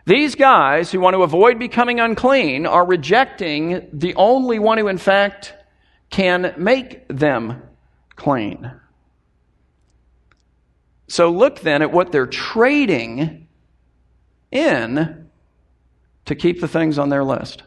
These 0.06 0.36
guys 0.36 0.92
who 0.92 1.00
want 1.00 1.15
to 1.15 1.24
avoid 1.24 1.58
becoming 1.58 2.00
unclean 2.00 2.65
are 2.65 2.86
rejecting 2.86 3.88
the 3.94 4.15
only 4.15 4.60
one 4.60 4.77
who, 4.77 4.88
in 4.88 4.98
fact, 4.98 5.54
can 6.10 6.54
make 6.58 7.08
them 7.08 7.62
clean. 8.15 8.72
So 11.08 11.30
look 11.30 11.62
then 11.62 11.82
at 11.82 11.92
what 11.92 12.12
they're 12.12 12.27
trading 12.27 13.48
in 14.51 15.25
to 16.25 16.36
keep 16.36 16.62
the 16.62 16.67
things 16.67 16.98
on 16.98 17.10
their 17.10 17.24
list. 17.24 17.63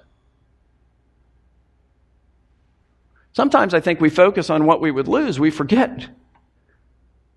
Sometimes 3.33 3.73
I 3.73 3.81
think 3.81 4.01
we 4.01 4.11
focus 4.11 4.51
on 4.51 4.67
what 4.67 4.81
we 4.81 4.91
would 4.91 5.09
lose, 5.09 5.39
we 5.39 5.51
forget 5.51 6.09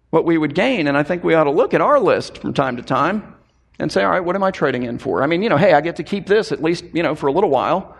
what 0.09 0.25
we 0.25 0.37
would 0.37 0.53
gain, 0.53 0.87
and 0.87 0.97
I 0.97 1.03
think 1.03 1.23
we 1.23 1.33
ought 1.33 1.45
to 1.45 1.51
look 1.51 1.73
at 1.73 1.81
our 1.81 1.99
list 1.99 2.39
from 2.39 2.53
time 2.53 2.77
to 2.77 2.83
time 2.83 3.35
and 3.79 3.91
say, 3.91 4.03
all 4.03 4.11
right, 4.11 4.23
what 4.23 4.35
am 4.35 4.43
I 4.43 4.51
trading 4.51 4.83
in 4.83 4.99
for? 4.99 5.23
I 5.23 5.27
mean, 5.27 5.41
you 5.41 5.49
know, 5.49 5.57
hey, 5.57 5.73
I 5.73 5.81
get 5.81 5.95
to 5.97 6.03
keep 6.03 6.27
this 6.27 6.51
at 6.51 6.61
least, 6.61 6.83
you 6.93 7.01
know, 7.01 7.15
for 7.15 7.27
a 7.27 7.31
little 7.31 7.49
while. 7.49 7.95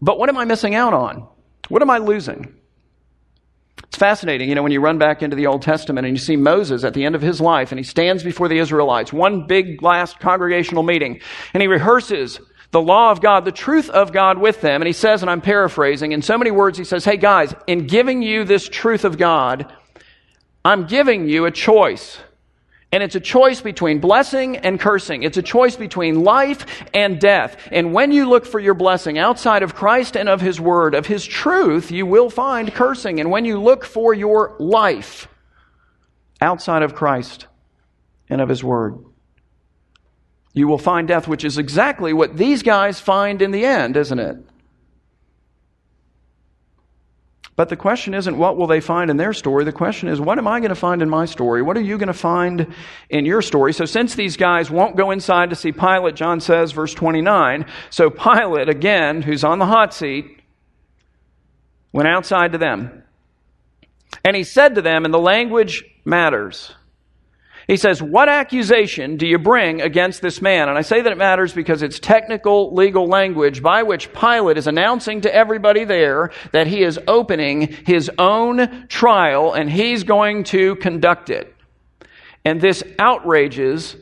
But 0.00 0.18
what 0.18 0.28
am 0.28 0.36
I 0.36 0.44
missing 0.44 0.74
out 0.74 0.94
on? 0.94 1.26
What 1.68 1.82
am 1.82 1.90
I 1.90 1.98
losing? 1.98 2.54
It's 3.84 3.96
fascinating, 3.96 4.48
you 4.48 4.54
know, 4.54 4.62
when 4.62 4.72
you 4.72 4.80
run 4.80 4.98
back 4.98 5.22
into 5.22 5.36
the 5.36 5.46
Old 5.46 5.62
Testament 5.62 6.06
and 6.06 6.16
you 6.16 6.22
see 6.22 6.36
Moses 6.36 6.84
at 6.84 6.94
the 6.94 7.04
end 7.04 7.14
of 7.14 7.22
his 7.22 7.40
life 7.40 7.72
and 7.72 7.78
he 7.78 7.84
stands 7.84 8.22
before 8.22 8.48
the 8.48 8.58
Israelites, 8.58 9.12
one 9.12 9.46
big 9.46 9.82
last 9.82 10.20
congregational 10.20 10.82
meeting, 10.82 11.20
and 11.54 11.62
he 11.62 11.68
rehearses 11.68 12.40
the 12.70 12.82
law 12.82 13.10
of 13.10 13.20
God, 13.20 13.44
the 13.44 13.52
truth 13.52 13.88
of 13.88 14.12
God 14.12 14.38
with 14.38 14.60
them. 14.60 14.82
And 14.82 14.86
he 14.86 14.92
says, 14.92 15.22
and 15.22 15.30
I'm 15.30 15.40
paraphrasing, 15.40 16.12
in 16.12 16.20
so 16.20 16.36
many 16.36 16.50
words, 16.50 16.76
he 16.76 16.84
says, 16.84 17.04
Hey 17.04 17.16
guys, 17.16 17.54
in 17.66 17.86
giving 17.86 18.20
you 18.22 18.44
this 18.44 18.68
truth 18.68 19.04
of 19.04 19.16
God, 19.16 19.72
I'm 20.64 20.86
giving 20.86 21.28
you 21.28 21.46
a 21.46 21.50
choice. 21.50 22.18
And 22.90 23.02
it's 23.02 23.14
a 23.14 23.20
choice 23.20 23.60
between 23.60 23.98
blessing 23.98 24.56
and 24.56 24.80
cursing. 24.80 25.22
It's 25.22 25.36
a 25.36 25.42
choice 25.42 25.76
between 25.76 26.24
life 26.24 26.64
and 26.94 27.20
death. 27.20 27.68
And 27.70 27.92
when 27.92 28.12
you 28.12 28.26
look 28.28 28.46
for 28.46 28.58
your 28.58 28.72
blessing 28.72 29.18
outside 29.18 29.62
of 29.62 29.74
Christ 29.74 30.16
and 30.16 30.28
of 30.28 30.40
His 30.40 30.58
Word, 30.58 30.94
of 30.94 31.06
His 31.06 31.26
truth, 31.26 31.90
you 31.90 32.06
will 32.06 32.30
find 32.30 32.72
cursing. 32.72 33.20
And 33.20 33.30
when 33.30 33.44
you 33.44 33.60
look 33.60 33.84
for 33.84 34.14
your 34.14 34.56
life 34.58 35.28
outside 36.40 36.82
of 36.82 36.94
Christ 36.94 37.46
and 38.30 38.40
of 38.40 38.48
His 38.48 38.64
Word, 38.64 39.04
you 40.54 40.66
will 40.66 40.78
find 40.78 41.06
death, 41.06 41.28
which 41.28 41.44
is 41.44 41.58
exactly 41.58 42.14
what 42.14 42.38
these 42.38 42.62
guys 42.62 42.98
find 42.98 43.42
in 43.42 43.50
the 43.50 43.66
end, 43.66 43.98
isn't 43.98 44.18
it? 44.18 44.38
But 47.58 47.70
the 47.70 47.76
question 47.76 48.14
isn't 48.14 48.38
what 48.38 48.56
will 48.56 48.68
they 48.68 48.78
find 48.78 49.10
in 49.10 49.16
their 49.16 49.32
story. 49.32 49.64
The 49.64 49.72
question 49.72 50.08
is, 50.08 50.20
what 50.20 50.38
am 50.38 50.46
I 50.46 50.60
going 50.60 50.68
to 50.68 50.76
find 50.76 51.02
in 51.02 51.10
my 51.10 51.24
story? 51.24 51.60
What 51.60 51.76
are 51.76 51.80
you 51.80 51.98
going 51.98 52.06
to 52.06 52.12
find 52.12 52.72
in 53.10 53.24
your 53.24 53.42
story? 53.42 53.72
So 53.72 53.84
since 53.84 54.14
these 54.14 54.36
guys 54.36 54.70
won't 54.70 54.96
go 54.96 55.10
inside 55.10 55.50
to 55.50 55.56
see 55.56 55.72
Pilate, 55.72 56.14
John 56.14 56.38
says, 56.38 56.70
verse 56.70 56.94
29, 56.94 57.66
so 57.90 58.10
Pilate, 58.10 58.68
again, 58.68 59.22
who's 59.22 59.42
on 59.42 59.58
the 59.58 59.66
hot 59.66 59.92
seat, 59.92 60.40
went 61.92 62.06
outside 62.06 62.52
to 62.52 62.58
them. 62.58 63.02
And 64.24 64.36
he 64.36 64.44
said 64.44 64.76
to 64.76 64.80
them, 64.80 65.04
and 65.04 65.12
the 65.12 65.18
language 65.18 65.82
matters. 66.04 66.72
He 67.68 67.76
says, 67.76 68.02
What 68.02 68.30
accusation 68.30 69.18
do 69.18 69.26
you 69.26 69.38
bring 69.38 69.82
against 69.82 70.22
this 70.22 70.40
man? 70.40 70.70
And 70.70 70.78
I 70.78 70.80
say 70.80 71.02
that 71.02 71.12
it 71.12 71.18
matters 71.18 71.52
because 71.52 71.82
it's 71.82 72.00
technical 72.00 72.74
legal 72.74 73.06
language 73.06 73.62
by 73.62 73.82
which 73.82 74.10
Pilate 74.12 74.56
is 74.56 74.66
announcing 74.66 75.20
to 75.20 75.32
everybody 75.32 75.84
there 75.84 76.32
that 76.52 76.66
he 76.66 76.82
is 76.82 76.98
opening 77.06 77.68
his 77.84 78.10
own 78.18 78.88
trial 78.88 79.52
and 79.52 79.70
he's 79.70 80.02
going 80.02 80.44
to 80.44 80.76
conduct 80.76 81.28
it. 81.28 81.54
And 82.42 82.58
this 82.58 82.82
outrages 82.98 83.94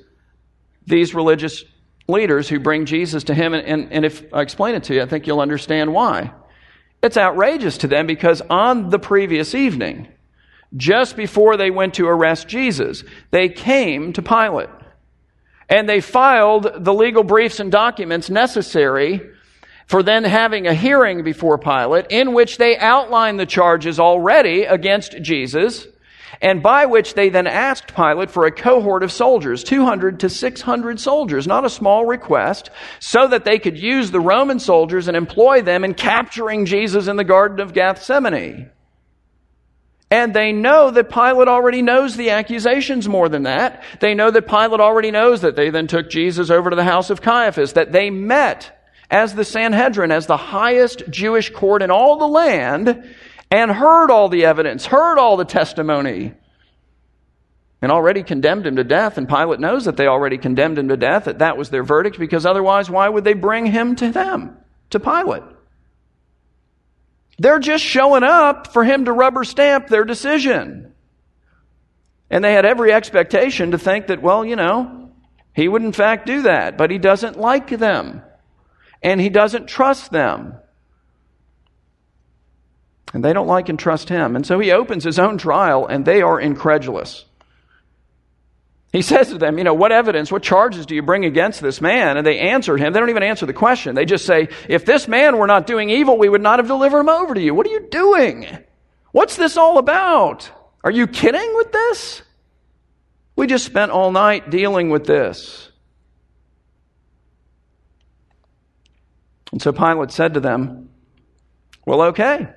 these 0.86 1.12
religious 1.12 1.64
leaders 2.06 2.48
who 2.48 2.60
bring 2.60 2.86
Jesus 2.86 3.24
to 3.24 3.34
him. 3.34 3.52
And, 3.52 3.66
and, 3.66 3.92
and 3.92 4.04
if 4.04 4.32
I 4.32 4.42
explain 4.42 4.76
it 4.76 4.84
to 4.84 4.94
you, 4.94 5.02
I 5.02 5.06
think 5.06 5.26
you'll 5.26 5.40
understand 5.40 5.92
why. 5.92 6.32
It's 7.02 7.16
outrageous 7.16 7.78
to 7.78 7.88
them 7.88 8.06
because 8.06 8.42
on 8.48 8.90
the 8.90 9.00
previous 9.00 9.56
evening, 9.56 10.06
just 10.76 11.16
before 11.16 11.56
they 11.56 11.70
went 11.70 11.94
to 11.94 12.06
arrest 12.06 12.48
Jesus. 12.48 13.04
They 13.30 13.48
came 13.48 14.12
to 14.14 14.22
Pilate 14.22 14.70
and 15.68 15.88
they 15.88 16.00
filed 16.00 16.70
the 16.78 16.94
legal 16.94 17.24
briefs 17.24 17.60
and 17.60 17.72
documents 17.72 18.30
necessary 18.30 19.20
for 19.86 20.02
then 20.02 20.24
having 20.24 20.66
a 20.66 20.74
hearing 20.74 21.24
before 21.24 21.58
Pilate 21.58 22.06
in 22.10 22.34
which 22.34 22.58
they 22.58 22.76
outlined 22.76 23.38
the 23.38 23.46
charges 23.46 24.00
already 24.00 24.64
against 24.64 25.20
Jesus 25.22 25.86
and 26.40 26.62
by 26.62 26.86
which 26.86 27.14
they 27.14 27.28
then 27.28 27.46
asked 27.46 27.94
Pilate 27.94 28.30
for 28.30 28.46
a 28.46 28.52
cohort 28.52 29.02
of 29.02 29.12
soldiers, 29.12 29.64
200 29.64 30.20
to 30.20 30.28
600 30.28 31.00
soldiers, 31.00 31.46
not 31.46 31.64
a 31.64 31.70
small 31.70 32.04
request, 32.04 32.70
so 32.98 33.26
that 33.28 33.44
they 33.44 33.58
could 33.58 33.78
use 33.78 34.10
the 34.10 34.20
Roman 34.20 34.58
soldiers 34.58 35.08
and 35.08 35.16
employ 35.16 35.62
them 35.62 35.84
in 35.84 35.94
capturing 35.94 36.66
Jesus 36.66 37.06
in 37.06 37.16
the 37.16 37.24
Garden 37.24 37.60
of 37.60 37.72
Gethsemane. 37.72 38.70
And 40.10 40.32
they 40.32 40.52
know 40.52 40.90
that 40.92 41.10
Pilate 41.10 41.48
already 41.48 41.82
knows 41.82 42.16
the 42.16 42.30
accusations 42.30 43.08
more 43.08 43.28
than 43.28 43.42
that. 43.42 43.82
They 44.00 44.14
know 44.14 44.30
that 44.30 44.46
Pilate 44.46 44.80
already 44.80 45.10
knows 45.10 45.40
that 45.40 45.56
they 45.56 45.70
then 45.70 45.88
took 45.88 46.08
Jesus 46.10 46.48
over 46.48 46.70
to 46.70 46.76
the 46.76 46.84
house 46.84 47.10
of 47.10 47.20
Caiaphas, 47.20 47.72
that 47.72 47.90
they 47.90 48.10
met 48.10 48.72
as 49.10 49.34
the 49.34 49.44
Sanhedrin, 49.44 50.12
as 50.12 50.26
the 50.26 50.36
highest 50.36 51.02
Jewish 51.10 51.50
court 51.50 51.82
in 51.82 51.90
all 51.90 52.18
the 52.18 52.28
land, 52.28 53.04
and 53.50 53.70
heard 53.70 54.10
all 54.10 54.28
the 54.28 54.44
evidence, 54.44 54.86
heard 54.86 55.18
all 55.18 55.36
the 55.36 55.44
testimony, 55.44 56.34
and 57.82 57.90
already 57.90 58.22
condemned 58.22 58.66
him 58.66 58.76
to 58.76 58.84
death. 58.84 59.18
And 59.18 59.28
Pilate 59.28 59.60
knows 59.60 59.86
that 59.86 59.96
they 59.96 60.06
already 60.06 60.38
condemned 60.38 60.78
him 60.78 60.88
to 60.88 60.96
death, 60.96 61.24
that 61.24 61.40
that 61.40 61.56
was 61.56 61.70
their 61.70 61.84
verdict, 61.84 62.18
because 62.18 62.46
otherwise, 62.46 62.88
why 62.88 63.08
would 63.08 63.24
they 63.24 63.34
bring 63.34 63.66
him 63.66 63.96
to 63.96 64.12
them, 64.12 64.56
to 64.90 65.00
Pilate? 65.00 65.42
They're 67.38 67.58
just 67.58 67.84
showing 67.84 68.22
up 68.22 68.72
for 68.72 68.84
him 68.84 69.04
to 69.04 69.12
rubber 69.12 69.44
stamp 69.44 69.88
their 69.88 70.04
decision. 70.04 70.94
And 72.30 72.42
they 72.42 72.52
had 72.52 72.64
every 72.64 72.92
expectation 72.92 73.72
to 73.72 73.78
think 73.78 74.08
that, 74.08 74.22
well, 74.22 74.44
you 74.44 74.56
know, 74.56 75.10
he 75.54 75.68
would 75.68 75.82
in 75.82 75.92
fact 75.92 76.26
do 76.26 76.42
that, 76.42 76.76
but 76.76 76.90
he 76.90 76.98
doesn't 76.98 77.38
like 77.38 77.68
them. 77.68 78.22
And 79.02 79.20
he 79.20 79.28
doesn't 79.28 79.66
trust 79.66 80.10
them. 80.10 80.54
And 83.14 83.24
they 83.24 83.32
don't 83.32 83.46
like 83.46 83.68
and 83.68 83.78
trust 83.78 84.08
him. 84.08 84.34
And 84.34 84.44
so 84.44 84.58
he 84.58 84.72
opens 84.72 85.04
his 85.04 85.18
own 85.18 85.38
trial, 85.38 85.86
and 85.86 86.04
they 86.04 86.22
are 86.22 86.40
incredulous. 86.40 87.24
He 88.96 89.02
says 89.02 89.28
to 89.28 89.36
them, 89.36 89.58
You 89.58 89.64
know, 89.64 89.74
what 89.74 89.92
evidence, 89.92 90.32
what 90.32 90.42
charges 90.42 90.86
do 90.86 90.94
you 90.94 91.02
bring 91.02 91.26
against 91.26 91.60
this 91.60 91.82
man? 91.82 92.16
And 92.16 92.26
they 92.26 92.38
answer 92.38 92.78
him. 92.78 92.94
They 92.94 92.98
don't 92.98 93.10
even 93.10 93.22
answer 93.22 93.44
the 93.44 93.52
question. 93.52 93.94
They 93.94 94.06
just 94.06 94.24
say, 94.24 94.48
If 94.70 94.86
this 94.86 95.06
man 95.06 95.36
were 95.36 95.46
not 95.46 95.66
doing 95.66 95.90
evil, 95.90 96.16
we 96.16 96.30
would 96.30 96.40
not 96.40 96.60
have 96.60 96.66
delivered 96.66 97.00
him 97.00 97.10
over 97.10 97.34
to 97.34 97.40
you. 97.40 97.54
What 97.54 97.66
are 97.66 97.70
you 97.72 97.88
doing? 97.90 98.46
What's 99.12 99.36
this 99.36 99.58
all 99.58 99.76
about? 99.76 100.50
Are 100.82 100.90
you 100.90 101.06
kidding 101.06 101.56
with 101.56 101.72
this? 101.72 102.22
We 103.36 103.46
just 103.46 103.66
spent 103.66 103.92
all 103.92 104.12
night 104.12 104.48
dealing 104.48 104.88
with 104.88 105.04
this. 105.04 105.70
And 109.52 109.60
so 109.60 109.72
Pilate 109.72 110.10
said 110.10 110.32
to 110.34 110.40
them, 110.40 110.88
Well, 111.84 112.00
okay, 112.00 112.48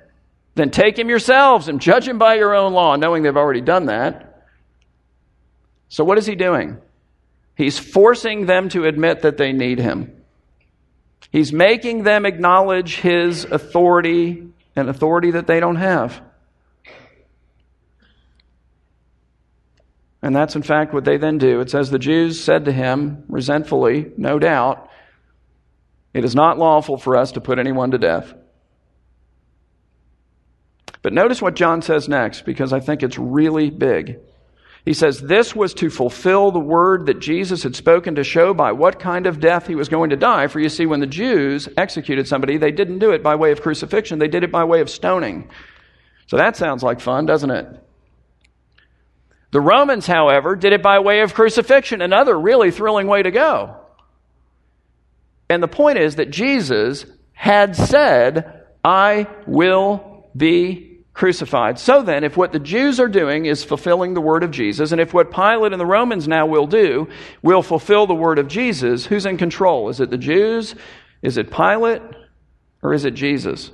then 0.54 0.70
take 0.70 0.98
him 0.98 1.10
yourselves 1.10 1.68
and 1.68 1.82
judge 1.82 2.08
him 2.08 2.16
by 2.16 2.36
your 2.36 2.54
own 2.54 2.72
law, 2.72 2.96
knowing 2.96 3.24
they've 3.24 3.36
already 3.36 3.60
done 3.60 3.84
that. 3.86 4.29
So, 5.90 6.04
what 6.04 6.18
is 6.18 6.24
he 6.24 6.36
doing? 6.36 6.78
He's 7.56 7.78
forcing 7.78 8.46
them 8.46 8.68
to 8.70 8.84
admit 8.84 9.22
that 9.22 9.36
they 9.36 9.52
need 9.52 9.80
him. 9.80 10.22
He's 11.30 11.52
making 11.52 12.04
them 12.04 12.24
acknowledge 12.24 12.96
his 12.96 13.44
authority, 13.44 14.48
an 14.76 14.88
authority 14.88 15.32
that 15.32 15.46
they 15.46 15.60
don't 15.60 15.76
have. 15.76 16.22
And 20.22 20.34
that's 20.34 20.54
in 20.54 20.62
fact 20.62 20.94
what 20.94 21.04
they 21.04 21.16
then 21.16 21.38
do. 21.38 21.60
It 21.60 21.70
says 21.70 21.90
the 21.90 21.98
Jews 21.98 22.42
said 22.42 22.66
to 22.66 22.72
him, 22.72 23.24
resentfully, 23.28 24.12
no 24.16 24.38
doubt, 24.38 24.88
it 26.14 26.24
is 26.24 26.34
not 26.34 26.58
lawful 26.58 26.98
for 26.98 27.16
us 27.16 27.32
to 27.32 27.40
put 27.40 27.58
anyone 27.58 27.90
to 27.90 27.98
death. 27.98 28.32
But 31.02 31.14
notice 31.14 31.42
what 31.42 31.56
John 31.56 31.82
says 31.82 32.08
next, 32.08 32.44
because 32.44 32.72
I 32.72 32.80
think 32.80 33.02
it's 33.02 33.18
really 33.18 33.70
big. 33.70 34.20
He 34.84 34.94
says 34.94 35.20
this 35.20 35.54
was 35.54 35.74
to 35.74 35.90
fulfill 35.90 36.50
the 36.50 36.58
word 36.58 37.06
that 37.06 37.20
Jesus 37.20 37.62
had 37.62 37.76
spoken 37.76 38.14
to 38.14 38.24
show 38.24 38.54
by 38.54 38.72
what 38.72 38.98
kind 38.98 39.26
of 39.26 39.38
death 39.38 39.66
he 39.66 39.74
was 39.74 39.88
going 39.88 40.10
to 40.10 40.16
die. 40.16 40.46
For 40.46 40.58
you 40.58 40.68
see, 40.70 40.86
when 40.86 41.00
the 41.00 41.06
Jews 41.06 41.68
executed 41.76 42.26
somebody, 42.26 42.56
they 42.56 42.72
didn't 42.72 42.98
do 42.98 43.10
it 43.10 43.22
by 43.22 43.34
way 43.34 43.52
of 43.52 43.60
crucifixion, 43.60 44.18
they 44.18 44.28
did 44.28 44.42
it 44.42 44.50
by 44.50 44.64
way 44.64 44.80
of 44.80 44.88
stoning. 44.88 45.50
So 46.26 46.36
that 46.36 46.56
sounds 46.56 46.82
like 46.82 47.00
fun, 47.00 47.26
doesn't 47.26 47.50
it? 47.50 47.66
The 49.52 49.60
Romans, 49.60 50.06
however, 50.06 50.54
did 50.54 50.72
it 50.72 50.82
by 50.82 51.00
way 51.00 51.20
of 51.20 51.34
crucifixion, 51.34 52.00
another 52.00 52.38
really 52.38 52.70
thrilling 52.70 53.08
way 53.08 53.22
to 53.22 53.30
go. 53.30 53.76
And 55.48 55.62
the 55.62 55.68
point 55.68 55.98
is 55.98 56.16
that 56.16 56.30
Jesus 56.30 57.04
had 57.32 57.74
said, 57.74 58.64
I 58.84 59.26
will 59.46 60.28
be 60.36 60.89
crucified. 61.20 61.78
So 61.78 62.00
then, 62.02 62.24
if 62.24 62.38
what 62.38 62.50
the 62.50 62.58
Jews 62.58 62.98
are 62.98 63.06
doing 63.06 63.44
is 63.44 63.62
fulfilling 63.62 64.14
the 64.14 64.22
word 64.22 64.42
of 64.42 64.50
Jesus, 64.50 64.90
and 64.90 64.98
if 65.02 65.12
what 65.12 65.30
Pilate 65.30 65.72
and 65.72 65.78
the 65.78 65.84
Romans 65.84 66.26
now 66.26 66.46
will 66.46 66.66
do 66.66 67.08
will 67.42 67.60
fulfill 67.60 68.06
the 68.06 68.14
word 68.14 68.38
of 68.38 68.48
Jesus, 68.48 69.04
who's 69.04 69.26
in 69.26 69.36
control? 69.36 69.90
Is 69.90 70.00
it 70.00 70.08
the 70.08 70.16
Jews? 70.16 70.74
Is 71.20 71.36
it 71.36 71.50
Pilate? 71.50 72.00
Or 72.82 72.94
is 72.94 73.04
it 73.04 73.10
Jesus? 73.10 73.70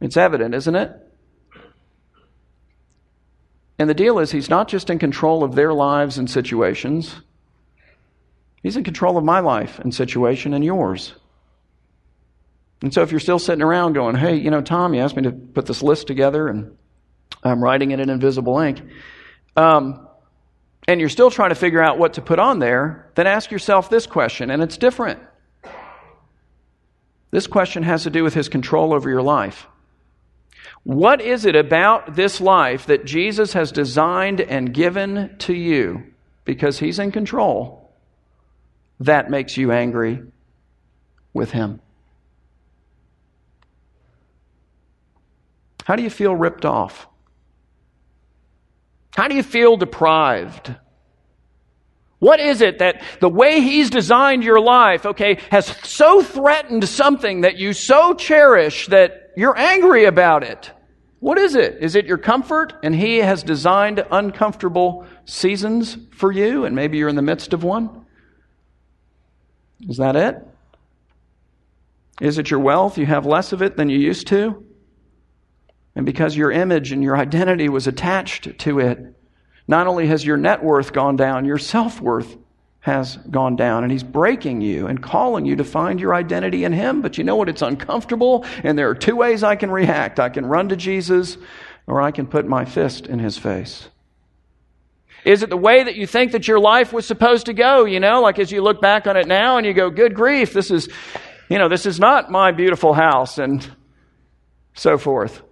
It's 0.00 0.16
evident, 0.16 0.56
isn't 0.56 0.74
it? 0.74 0.90
And 3.78 3.88
the 3.88 3.94
deal 3.94 4.18
is, 4.18 4.32
he's 4.32 4.50
not 4.50 4.66
just 4.66 4.90
in 4.90 4.98
control 4.98 5.44
of 5.44 5.54
their 5.54 5.72
lives 5.72 6.18
and 6.18 6.28
situations, 6.28 7.14
he's 8.60 8.76
in 8.76 8.82
control 8.82 9.16
of 9.16 9.22
my 9.22 9.38
life 9.38 9.78
and 9.78 9.94
situation 9.94 10.52
and 10.52 10.64
yours. 10.64 11.14
And 12.82 12.92
so 12.92 13.02
if 13.02 13.10
you're 13.10 13.20
still 13.20 13.38
sitting 13.38 13.62
around 13.62 13.94
going, 13.94 14.16
hey, 14.16 14.36
you 14.36 14.50
know, 14.50 14.60
Tom, 14.60 14.94
you 14.94 15.00
asked 15.00 15.16
me 15.16 15.22
to 15.22 15.32
put 15.32 15.66
this 15.66 15.82
list 15.82 16.06
together 16.06 16.48
and 16.48 16.76
I'm 17.42 17.62
writing 17.62 17.90
it 17.90 18.00
in 18.00 18.10
invisible 18.10 18.58
ink, 18.58 18.82
um, 19.56 20.06
and 20.88 21.00
you're 21.00 21.08
still 21.08 21.30
trying 21.30 21.48
to 21.50 21.54
figure 21.54 21.82
out 21.82 21.98
what 21.98 22.14
to 22.14 22.22
put 22.22 22.38
on 22.38 22.58
there, 22.58 23.10
then 23.14 23.26
ask 23.26 23.50
yourself 23.50 23.90
this 23.90 24.06
question, 24.06 24.50
and 24.50 24.62
it's 24.62 24.76
different. 24.76 25.20
This 27.30 27.46
question 27.46 27.82
has 27.82 28.04
to 28.04 28.10
do 28.10 28.22
with 28.22 28.34
his 28.34 28.48
control 28.48 28.94
over 28.94 29.08
your 29.10 29.22
life. 29.22 29.66
What 30.84 31.20
is 31.20 31.44
it 31.44 31.56
about 31.56 32.14
this 32.14 32.40
life 32.40 32.86
that 32.86 33.04
Jesus 33.04 33.52
has 33.54 33.72
designed 33.72 34.40
and 34.40 34.72
given 34.72 35.36
to 35.40 35.52
you 35.52 36.04
because 36.44 36.78
he's 36.78 36.98
in 36.98 37.10
control 37.10 37.90
that 39.00 39.28
makes 39.28 39.56
you 39.56 39.72
angry 39.72 40.22
with 41.34 41.50
him? 41.50 41.80
How 45.86 45.94
do 45.94 46.02
you 46.02 46.10
feel 46.10 46.34
ripped 46.34 46.64
off? 46.64 47.06
How 49.14 49.28
do 49.28 49.36
you 49.36 49.44
feel 49.44 49.76
deprived? 49.76 50.74
What 52.18 52.40
is 52.40 52.60
it 52.60 52.80
that 52.80 53.04
the 53.20 53.28
way 53.28 53.60
He's 53.60 53.88
designed 53.88 54.42
your 54.42 54.58
life, 54.58 55.06
okay, 55.06 55.38
has 55.52 55.66
so 55.88 56.24
threatened 56.24 56.88
something 56.88 57.42
that 57.42 57.56
you 57.56 57.72
so 57.72 58.14
cherish 58.14 58.88
that 58.88 59.30
you're 59.36 59.56
angry 59.56 60.06
about 60.06 60.42
it? 60.42 60.72
What 61.20 61.38
is 61.38 61.54
it? 61.54 61.76
Is 61.80 61.94
it 61.94 62.06
your 62.06 62.18
comfort? 62.18 62.72
And 62.82 62.92
He 62.92 63.18
has 63.18 63.44
designed 63.44 64.04
uncomfortable 64.10 65.06
seasons 65.24 65.96
for 66.10 66.32
you, 66.32 66.64
and 66.64 66.74
maybe 66.74 66.98
you're 66.98 67.08
in 67.08 67.14
the 67.14 67.22
midst 67.22 67.52
of 67.52 67.62
one? 67.62 68.06
Is 69.88 69.98
that 69.98 70.16
it? 70.16 70.44
Is 72.20 72.38
it 72.38 72.50
your 72.50 72.58
wealth? 72.58 72.98
You 72.98 73.06
have 73.06 73.24
less 73.24 73.52
of 73.52 73.62
it 73.62 73.76
than 73.76 73.88
you 73.88 74.00
used 74.00 74.26
to? 74.26 74.66
And 75.96 76.04
because 76.04 76.36
your 76.36 76.52
image 76.52 76.92
and 76.92 77.02
your 77.02 77.16
identity 77.16 77.68
was 77.70 77.86
attached 77.86 78.58
to 78.60 78.78
it, 78.80 78.98
not 79.66 79.86
only 79.86 80.06
has 80.06 80.24
your 80.24 80.36
net 80.36 80.62
worth 80.62 80.92
gone 80.92 81.16
down, 81.16 81.46
your 81.46 81.58
self 81.58 82.00
worth 82.00 82.36
has 82.80 83.16
gone 83.16 83.56
down. 83.56 83.82
And 83.82 83.90
He's 83.90 84.04
breaking 84.04 84.60
you 84.60 84.86
and 84.86 85.02
calling 85.02 85.46
you 85.46 85.56
to 85.56 85.64
find 85.64 85.98
your 85.98 86.14
identity 86.14 86.64
in 86.64 86.72
Him. 86.72 87.00
But 87.02 87.18
you 87.18 87.24
know 87.24 87.34
what? 87.34 87.48
It's 87.48 87.62
uncomfortable. 87.62 88.44
And 88.62 88.78
there 88.78 88.90
are 88.90 88.94
two 88.94 89.16
ways 89.16 89.42
I 89.42 89.56
can 89.56 89.70
react 89.70 90.20
I 90.20 90.28
can 90.28 90.46
run 90.46 90.68
to 90.68 90.76
Jesus, 90.76 91.38
or 91.86 92.00
I 92.00 92.12
can 92.12 92.26
put 92.26 92.46
my 92.46 92.66
fist 92.66 93.06
in 93.06 93.18
His 93.18 93.38
face. 93.38 93.88
Is 95.24 95.42
it 95.42 95.50
the 95.50 95.56
way 95.56 95.82
that 95.82 95.96
you 95.96 96.06
think 96.06 96.32
that 96.32 96.46
your 96.46 96.60
life 96.60 96.92
was 96.92 97.06
supposed 97.06 97.46
to 97.46 97.54
go? 97.54 97.86
You 97.86 97.98
know, 97.98 98.20
like 98.20 98.38
as 98.38 98.52
you 98.52 98.62
look 98.62 98.80
back 98.80 99.08
on 99.08 99.16
it 99.16 99.26
now 99.26 99.56
and 99.56 99.66
you 99.66 99.72
go, 99.72 99.90
good 99.90 100.14
grief, 100.14 100.52
this 100.52 100.70
is, 100.70 100.88
you 101.48 101.58
know, 101.58 101.68
this 101.68 101.86
is 101.86 101.98
not 101.98 102.30
my 102.30 102.52
beautiful 102.52 102.92
house 102.92 103.38
and 103.38 103.68
so 104.74 104.98
forth. 104.98 105.42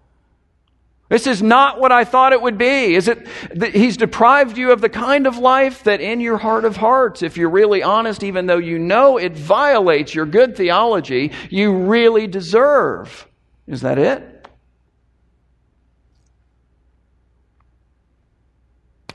This 1.14 1.29
is 1.29 1.44
not 1.44 1.79
what 1.79 1.92
I 1.92 2.03
thought 2.03 2.33
it 2.33 2.42
would 2.42 2.59
be. 2.59 2.96
Is 2.96 3.07
it 3.07 3.29
that 3.55 3.72
he's 3.72 3.96
deprived 3.96 4.59
you 4.59 4.72
of 4.72 4.81
the 4.81 4.88
kind 4.88 5.29
of 5.29 5.38
life 5.38 5.85
that 5.85 6.00
in 6.00 6.18
your 6.18 6.38
heart 6.38 6.64
of 6.64 6.77
hearts, 6.77 7.22
if 7.22 7.37
you're 7.37 7.50
really 7.50 7.85
honest, 7.85 8.24
even 8.24 8.46
though 8.46 8.59
you 8.59 8.81
know 8.81 9.16
it 9.16 9.37
violates 9.37 10.12
your 10.12 10.27
good 10.27 10.57
theology, 10.57 11.31
you 11.50 11.72
really 11.72 12.27
deserve? 12.27 13.29
Is 13.68 13.83
that 13.83 13.96
it? 13.96 14.48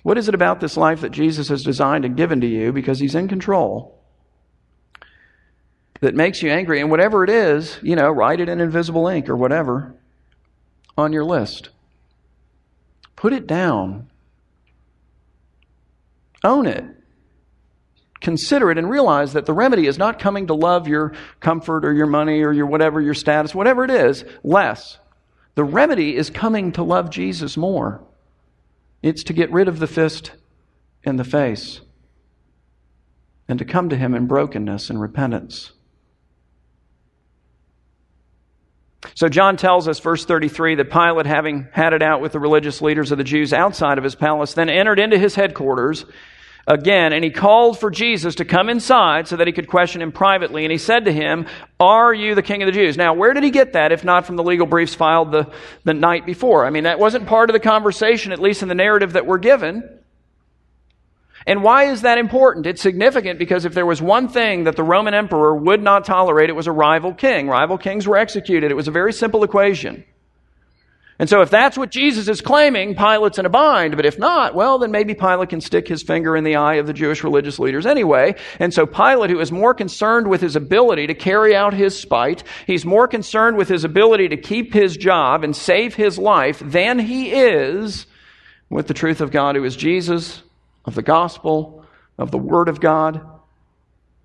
What 0.02 0.18
is 0.18 0.30
it 0.30 0.36
about 0.36 0.62
this 0.62 0.78
life 0.78 1.02
that 1.02 1.12
Jesus 1.12 1.50
has 1.50 1.64
designed 1.64 2.06
and 2.06 2.16
given 2.16 2.40
to 2.40 2.48
you 2.48 2.72
because 2.72 3.02
he's 3.02 3.14
in 3.14 3.28
control? 3.28 4.02
That 6.00 6.16
makes 6.16 6.42
you 6.42 6.50
angry, 6.50 6.80
and 6.80 6.90
whatever 6.90 7.26
it 7.26 7.30
is, 7.30 7.78
you 7.84 7.98
know, 7.98 8.10
write 8.10 8.40
it 8.40 8.48
in 8.48 8.62
invisible 8.62 9.10
ink 9.10 9.28
or 9.28 9.36
whatever 9.36 9.98
on 10.98 11.12
your 11.12 11.26
list. 11.26 11.72
Put 13.20 13.34
it 13.34 13.48
down. 13.48 14.10
Own 16.42 16.66
it. 16.68 16.86
Consider 18.22 18.72
it 18.72 18.78
and 18.78 18.90
realize 18.90 19.34
that 19.34 19.46
the 19.46 19.52
remedy 19.52 19.88
is 19.88 19.98
not 19.98 20.20
coming 20.20 20.48
to 20.48 20.54
love 20.54 20.88
your 20.88 21.12
comfort 21.42 21.84
or 21.84 21.92
your 21.92 22.08
money 22.08 22.42
or 22.44 22.54
your 22.54 22.66
whatever, 22.66 23.02
your 23.02 23.14
status, 23.14 23.54
whatever 23.54 23.84
it 23.84 23.92
is, 23.92 24.24
less. 24.42 25.00
The 25.56 25.66
remedy 25.66 26.16
is 26.16 26.30
coming 26.30 26.72
to 26.72 26.84
love 26.84 27.10
Jesus 27.10 27.58
more. 27.58 28.02
It's 29.04 29.26
to 29.26 29.34
get 29.34 29.52
rid 29.52 29.68
of 29.68 29.80
the 29.80 29.88
fist 29.88 30.32
in 31.04 31.18
the 31.18 31.26
face 31.26 31.82
and 33.50 33.60
to 33.60 33.66
come 33.66 33.90
to 33.90 33.98
Him 33.98 34.16
in 34.16 34.28
brokenness 34.28 34.90
and 34.90 35.02
repentance. 35.02 35.74
So 39.16 39.30
John 39.30 39.58
tells 39.58 39.88
us, 39.88 40.00
verse 40.00 40.26
33, 40.26 40.76
that 40.76 40.92
Pilate, 40.92 41.26
having 41.26 41.68
had 41.72 41.94
it 41.94 42.02
out 42.04 42.22
with 42.22 42.34
the 42.34 42.40
religious 42.40 42.82
leaders 42.82 43.12
of 43.12 43.18
the 43.18 43.24
Jews 43.24 43.54
outside 43.54 43.98
of 43.98 44.04
his 44.04 44.16
palace, 44.16 44.54
then 44.54 44.70
entered 44.70 45.00
into 45.00 45.18
his 45.18 45.36
headquarters 45.36 46.06
again, 46.68 47.14
and 47.14 47.24
he 47.24 47.32
called 47.32 47.80
for 47.80 47.90
Jesus 47.90 48.36
to 48.36 48.46
come 48.46 48.70
inside 48.70 49.28
so 49.28 49.38
that 49.38 49.48
he 49.48 49.54
could 49.54 49.68
question 49.68 50.02
him 50.02 50.12
privately. 50.12 50.66
And 50.66 50.72
he 50.72 50.78
said 50.78 51.06
to 51.06 51.12
him, 51.12 51.48
Are 51.80 52.14
you 52.14 52.36
the 52.36 52.44
king 52.44 52.62
of 52.62 52.68
the 52.68 52.72
Jews? 52.72 52.96
Now, 52.96 53.14
where 53.14 53.34
did 53.34 53.44
he 53.44 53.52
get 53.52 53.74
that 53.74 53.92
if 53.92 54.04
not 54.04 54.26
from 54.26 54.36
the 54.36 54.44
legal 54.44 54.68
briefs 54.68 54.94
filed 54.94 55.32
the, 55.32 55.52
the 55.84 55.94
night 55.94 56.26
before? 56.26 56.66
I 56.66 56.70
mean, 56.70 56.84
that 56.84 57.00
wasn't 57.00 57.28
part 57.28 57.50
of 57.50 57.54
the 57.54 57.60
conversation, 57.60 58.32
at 58.32 58.40
least 58.40 58.62
in 58.62 58.70
the 58.70 58.76
narrative 58.76 59.14
that 59.14 59.26
we're 59.26 59.40
given. 59.40 59.99
And 61.50 61.64
why 61.64 61.86
is 61.86 62.04
that 62.04 62.20
important? 62.20 62.68
It's 62.68 62.80
significant 62.80 63.40
because 63.40 63.66
if 63.66 63.74
there 63.74 63.86
was 63.88 64.00
one 64.00 64.28
thing 64.28 64.66
that 64.66 64.76
the 64.76 64.84
Roman 64.84 65.16
emperor 65.16 65.56
would 65.56 65.82
not 65.82 66.06
tolerate, 66.06 66.48
it 66.52 66.56
was 66.56 66.68
a 66.68 66.72
rival 66.72 67.12
king. 67.12 67.48
Rival 67.48 67.80
kings 67.80 68.08
were 68.08 68.18
executed. 68.18 68.70
It 68.70 68.76
was 68.76 68.88
a 68.88 68.92
very 68.92 69.12
simple 69.12 69.44
equation. 69.44 70.04
And 71.18 71.28
so 71.28 71.42
if 71.42 71.50
that's 71.50 71.76
what 71.76 71.90
Jesus 71.90 72.28
is 72.28 72.40
claiming, 72.40 72.94
Pilate's 72.94 73.40
in 73.40 73.48
a 73.48 73.50
bind. 73.50 73.96
But 73.96 74.06
if 74.06 74.20
not, 74.20 74.54
well, 74.54 74.78
then 74.78 74.92
maybe 74.92 75.16
Pilate 75.16 75.50
can 75.50 75.60
stick 75.60 75.88
his 75.88 76.04
finger 76.04 76.36
in 76.38 76.44
the 76.44 76.56
eye 76.56 76.76
of 76.76 76.86
the 76.86 76.94
Jewish 76.94 77.24
religious 77.24 77.58
leaders 77.58 77.88
anyway. 77.88 78.36
And 78.60 78.72
so 78.72 78.86
Pilate, 78.86 79.32
who 79.32 79.40
is 79.40 79.52
more 79.52 79.74
concerned 79.74 80.28
with 80.28 80.42
his 80.42 80.56
ability 80.56 81.08
to 81.08 81.16
carry 81.16 81.56
out 81.56 81.74
his 81.74 82.00
spite, 82.00 82.44
he's 82.68 82.86
more 82.86 83.08
concerned 83.08 83.58
with 83.58 83.70
his 83.70 83.84
ability 83.84 84.28
to 84.28 84.38
keep 84.38 84.72
his 84.72 84.96
job 84.96 85.44
and 85.44 85.56
save 85.56 85.96
his 85.96 86.20
life 86.20 86.60
than 86.64 87.00
he 87.00 87.32
is 87.32 88.06
with 88.70 88.86
the 88.86 88.94
truth 88.94 89.20
of 89.20 89.32
God, 89.32 89.56
who 89.56 89.64
is 89.64 89.76
Jesus, 89.76 90.44
of 90.89 90.95
the 90.95 91.04
gospel, 91.04 91.86
of 92.17 92.32
the 92.32 92.38
Word 92.39 92.67
of 92.67 92.82
God. 92.82 93.21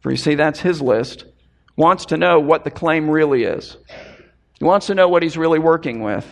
For 0.01 0.11
you 0.11 0.17
see, 0.17 0.35
that's 0.35 0.61
his 0.61 0.81
list. 0.81 1.27
Wants 1.77 2.07
to 2.07 2.17
know 2.17 2.41
what 2.41 2.65
the 2.65 2.71
claim 2.71 3.11
really 3.11 3.45
is. 3.45 3.77
He 4.59 4.65
wants 4.65 4.87
to 4.87 4.95
know 4.95 5.09
what 5.09 5.23
he's 5.23 5.37
really 5.37 5.59
working 5.59 6.03
with. 6.03 6.27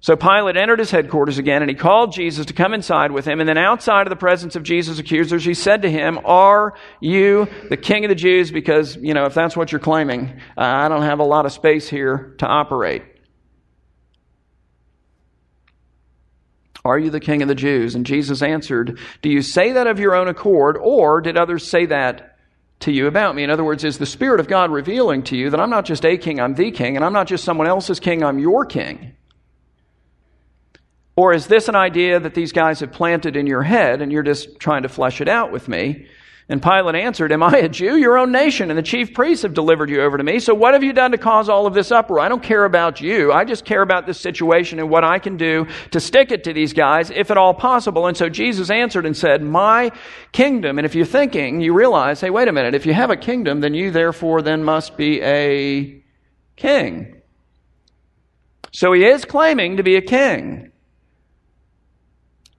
So 0.00 0.16
Pilate 0.16 0.56
entered 0.56 0.80
his 0.80 0.90
headquarters 0.90 1.38
again, 1.38 1.62
and 1.62 1.70
he 1.70 1.76
called 1.76 2.12
Jesus 2.12 2.46
to 2.46 2.52
come 2.52 2.74
inside 2.74 3.12
with 3.12 3.24
him. 3.24 3.38
And 3.38 3.48
then, 3.48 3.58
outside 3.58 4.08
of 4.08 4.10
the 4.10 4.16
presence 4.16 4.56
of 4.56 4.64
Jesus' 4.64 4.98
accusers, 4.98 5.44
he 5.44 5.54
said 5.54 5.82
to 5.82 5.90
him, 5.90 6.18
Are 6.24 6.74
you 7.00 7.46
the 7.70 7.76
king 7.76 8.04
of 8.04 8.08
the 8.08 8.16
Jews? 8.16 8.50
Because, 8.50 8.96
you 8.96 9.14
know, 9.14 9.26
if 9.26 9.34
that's 9.34 9.56
what 9.56 9.70
you're 9.70 9.80
claiming, 9.80 10.40
I 10.56 10.88
don't 10.88 11.02
have 11.02 11.20
a 11.20 11.24
lot 11.24 11.46
of 11.46 11.52
space 11.52 11.88
here 11.88 12.34
to 12.38 12.46
operate. 12.46 13.02
Are 16.86 16.98
you 16.98 17.10
the 17.10 17.20
king 17.20 17.42
of 17.42 17.48
the 17.48 17.54
Jews? 17.54 17.94
And 17.94 18.06
Jesus 18.06 18.42
answered, 18.42 18.98
Do 19.20 19.28
you 19.28 19.42
say 19.42 19.72
that 19.72 19.88
of 19.88 19.98
your 19.98 20.14
own 20.14 20.28
accord, 20.28 20.78
or 20.80 21.20
did 21.20 21.36
others 21.36 21.66
say 21.66 21.86
that 21.86 22.38
to 22.80 22.92
you 22.92 23.08
about 23.08 23.34
me? 23.34 23.42
In 23.42 23.50
other 23.50 23.64
words, 23.64 23.82
is 23.82 23.98
the 23.98 24.06
Spirit 24.06 24.38
of 24.38 24.46
God 24.46 24.70
revealing 24.70 25.24
to 25.24 25.36
you 25.36 25.50
that 25.50 25.60
I'm 25.60 25.70
not 25.70 25.84
just 25.84 26.04
a 26.04 26.16
king, 26.16 26.40
I'm 26.40 26.54
the 26.54 26.70
king, 26.70 26.94
and 26.94 27.04
I'm 27.04 27.12
not 27.12 27.26
just 27.26 27.44
someone 27.44 27.66
else's 27.66 27.98
king, 27.98 28.22
I'm 28.22 28.38
your 28.38 28.64
king? 28.64 29.16
Or 31.16 31.32
is 31.32 31.48
this 31.48 31.68
an 31.68 31.74
idea 31.74 32.20
that 32.20 32.34
these 32.34 32.52
guys 32.52 32.80
have 32.80 32.92
planted 32.92 33.36
in 33.36 33.46
your 33.46 33.62
head 33.62 34.00
and 34.00 34.12
you're 34.12 34.22
just 34.22 34.60
trying 34.60 34.82
to 34.82 34.88
flesh 34.88 35.20
it 35.20 35.28
out 35.28 35.50
with 35.50 35.66
me? 35.66 36.06
And 36.48 36.62
Pilate 36.62 36.94
answered, 36.94 37.32
Am 37.32 37.42
I 37.42 37.56
a 37.58 37.68
Jew? 37.68 37.96
Your 37.96 38.18
own 38.18 38.30
nation 38.30 38.70
and 38.70 38.78
the 38.78 38.82
chief 38.82 39.14
priests 39.14 39.42
have 39.42 39.52
delivered 39.52 39.90
you 39.90 40.00
over 40.00 40.16
to 40.16 40.22
me. 40.22 40.38
So 40.38 40.54
what 40.54 40.74
have 40.74 40.84
you 40.84 40.92
done 40.92 41.10
to 41.10 41.18
cause 41.18 41.48
all 41.48 41.66
of 41.66 41.74
this 41.74 41.90
uproar? 41.90 42.20
I 42.20 42.28
don't 42.28 42.42
care 42.42 42.64
about 42.64 43.00
you. 43.00 43.32
I 43.32 43.44
just 43.44 43.64
care 43.64 43.82
about 43.82 44.06
this 44.06 44.20
situation 44.20 44.78
and 44.78 44.88
what 44.88 45.02
I 45.02 45.18
can 45.18 45.36
do 45.36 45.66
to 45.90 45.98
stick 45.98 46.30
it 46.30 46.44
to 46.44 46.52
these 46.52 46.72
guys, 46.72 47.10
if 47.10 47.32
at 47.32 47.36
all 47.36 47.52
possible. 47.52 48.06
And 48.06 48.16
so 48.16 48.28
Jesus 48.28 48.70
answered 48.70 49.06
and 49.06 49.16
said, 49.16 49.42
My 49.42 49.90
kingdom. 50.30 50.78
And 50.78 50.86
if 50.86 50.94
you're 50.94 51.04
thinking, 51.04 51.60
you 51.60 51.74
realize, 51.74 52.20
hey, 52.20 52.30
wait 52.30 52.46
a 52.46 52.52
minute. 52.52 52.76
If 52.76 52.86
you 52.86 52.94
have 52.94 53.10
a 53.10 53.16
kingdom, 53.16 53.60
then 53.60 53.74
you 53.74 53.90
therefore 53.90 54.40
then 54.40 54.62
must 54.62 54.96
be 54.96 55.20
a 55.22 56.00
king. 56.54 57.22
So 58.72 58.92
he 58.92 59.04
is 59.04 59.24
claiming 59.24 59.78
to 59.78 59.82
be 59.82 59.96
a 59.96 60.02
king. 60.02 60.70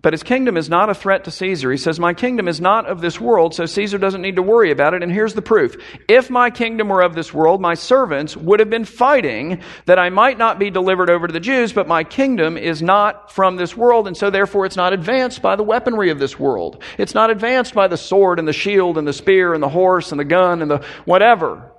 But 0.07 0.13
his 0.13 0.23
kingdom 0.23 0.55
is 0.55 0.69
not 0.69 0.89
a 0.89 0.95
threat 0.95 1.25
to 1.25 1.31
Caesar. 1.31 1.69
He 1.69 1.77
says, 1.77 1.99
My 1.99 2.13
kingdom 2.13 2.47
is 2.47 2.61
not 2.61 2.85
of 2.85 3.01
this 3.01 3.19
world, 3.19 3.53
so 3.53 3.65
Caesar 3.65 3.97
doesn't 3.97 4.21
need 4.21 4.37
to 4.37 4.41
worry 4.41 4.71
about 4.71 4.93
it. 4.93 5.03
And 5.03 5.11
here's 5.11 5.33
the 5.33 5.41
proof. 5.41 5.75
If 6.07 6.29
my 6.29 6.49
kingdom 6.49 6.87
were 6.87 7.01
of 7.01 7.13
this 7.13 7.33
world, 7.33 7.59
my 7.59 7.73
servants 7.73 8.37
would 8.37 8.61
have 8.61 8.69
been 8.69 8.85
fighting 8.85 9.61
that 9.85 9.99
I 9.99 10.09
might 10.09 10.37
not 10.37 10.59
be 10.59 10.69
delivered 10.69 11.09
over 11.09 11.27
to 11.27 11.33
the 11.33 11.41
Jews, 11.41 11.73
but 11.73 11.89
my 11.89 12.05
kingdom 12.05 12.55
is 12.55 12.81
not 12.81 13.33
from 13.33 13.57
this 13.57 13.75
world, 13.75 14.07
and 14.07 14.15
so 14.15 14.29
therefore 14.29 14.65
it's 14.65 14.77
not 14.77 14.93
advanced 14.93 15.41
by 15.41 15.57
the 15.57 15.63
weaponry 15.63 16.09
of 16.09 16.19
this 16.19 16.39
world. 16.39 16.81
It's 16.97 17.13
not 17.13 17.29
advanced 17.29 17.73
by 17.73 17.89
the 17.89 17.97
sword 17.97 18.39
and 18.39 18.47
the 18.47 18.53
shield 18.53 18.97
and 18.97 19.05
the 19.05 19.11
spear 19.11 19.53
and 19.53 19.61
the 19.61 19.67
horse 19.67 20.13
and 20.13 20.19
the 20.21 20.23
gun 20.23 20.61
and 20.61 20.71
the 20.71 20.85
whatever. 21.03 21.69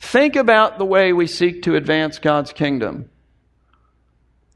Think 0.00 0.36
about 0.36 0.78
the 0.78 0.86
way 0.86 1.12
we 1.12 1.26
seek 1.26 1.64
to 1.64 1.76
advance 1.76 2.18
God's 2.18 2.54
kingdom. 2.54 3.10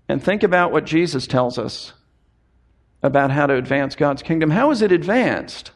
And 0.08 0.22
think 0.22 0.42
about 0.42 0.72
what 0.72 0.84
Jesus 0.84 1.26
tells 1.26 1.58
us 1.58 1.92
about 3.02 3.30
how 3.30 3.46
to 3.46 3.54
advance 3.54 3.94
God's 3.94 4.22
kingdom. 4.22 4.50
How 4.50 4.70
is 4.70 4.82
it 4.82 4.92
advanced? 4.92 5.70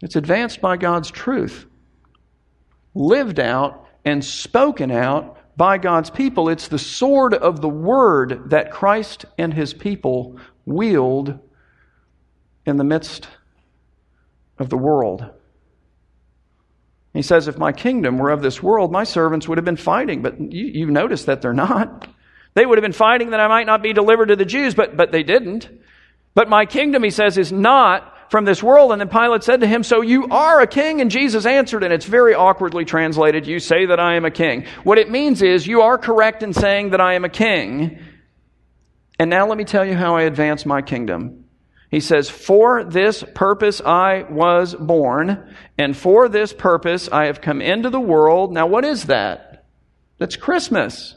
It's 0.00 0.16
advanced 0.16 0.60
by 0.60 0.76
God's 0.76 1.10
truth, 1.10 1.64
lived 2.94 3.38
out 3.38 3.86
and 4.04 4.24
spoken 4.24 4.90
out 4.90 5.38
by 5.56 5.78
God's 5.78 6.10
people. 6.10 6.48
It's 6.48 6.68
the 6.68 6.78
sword 6.78 7.34
of 7.34 7.60
the 7.60 7.68
word 7.68 8.50
that 8.50 8.72
Christ 8.72 9.24
and 9.38 9.54
his 9.54 9.72
people 9.72 10.38
wield 10.66 11.38
in 12.66 12.76
the 12.76 12.84
midst 12.84 13.28
of 14.58 14.68
the 14.68 14.76
world. 14.76 15.30
He 17.12 17.22
says, 17.22 17.48
If 17.48 17.58
my 17.58 17.72
kingdom 17.72 18.18
were 18.18 18.30
of 18.30 18.42
this 18.42 18.62
world, 18.62 18.90
my 18.90 19.04
servants 19.04 19.48
would 19.48 19.58
have 19.58 19.64
been 19.64 19.76
fighting. 19.76 20.22
But 20.22 20.40
you, 20.40 20.66
you 20.66 20.90
notice 20.90 21.24
that 21.24 21.42
they're 21.42 21.52
not. 21.52 22.08
They 22.54 22.66
would 22.66 22.78
have 22.78 22.82
been 22.82 22.92
fighting 22.92 23.30
that 23.30 23.40
I 23.40 23.48
might 23.48 23.66
not 23.66 23.82
be 23.82 23.92
delivered 23.92 24.26
to 24.26 24.36
the 24.36 24.44
Jews, 24.44 24.74
but, 24.74 24.96
but 24.96 25.12
they 25.12 25.22
didn't. 25.22 25.68
But 26.34 26.48
my 26.48 26.66
kingdom, 26.66 27.02
he 27.02 27.10
says, 27.10 27.38
is 27.38 27.52
not 27.52 28.30
from 28.30 28.46
this 28.46 28.62
world. 28.62 28.92
And 28.92 29.00
then 29.00 29.08
Pilate 29.08 29.44
said 29.44 29.60
to 29.60 29.66
him, 29.66 29.82
So 29.82 30.00
you 30.00 30.28
are 30.28 30.60
a 30.60 30.66
king? 30.66 31.00
And 31.00 31.10
Jesus 31.10 31.44
answered, 31.44 31.84
and 31.84 31.92
it's 31.92 32.06
very 32.06 32.34
awkwardly 32.34 32.84
translated, 32.84 33.46
You 33.46 33.60
say 33.60 33.86
that 33.86 34.00
I 34.00 34.16
am 34.16 34.24
a 34.24 34.30
king. 34.30 34.64
What 34.84 34.98
it 34.98 35.10
means 35.10 35.42
is, 35.42 35.66
You 35.66 35.82
are 35.82 35.98
correct 35.98 36.42
in 36.42 36.54
saying 36.54 36.90
that 36.90 37.00
I 37.00 37.14
am 37.14 37.24
a 37.24 37.28
king. 37.28 37.98
And 39.18 39.28
now 39.28 39.46
let 39.46 39.58
me 39.58 39.64
tell 39.64 39.84
you 39.84 39.94
how 39.94 40.16
I 40.16 40.22
advance 40.22 40.64
my 40.64 40.80
kingdom. 40.80 41.41
He 41.92 42.00
says, 42.00 42.30
For 42.30 42.82
this 42.82 43.22
purpose 43.34 43.82
I 43.82 44.22
was 44.22 44.74
born, 44.74 45.54
and 45.76 45.94
for 45.94 46.26
this 46.30 46.54
purpose 46.54 47.10
I 47.12 47.26
have 47.26 47.42
come 47.42 47.60
into 47.60 47.90
the 47.90 48.00
world. 48.00 48.50
Now, 48.50 48.66
what 48.66 48.86
is 48.86 49.04
that? 49.04 49.66
That's 50.16 50.36
Christmas. 50.36 51.14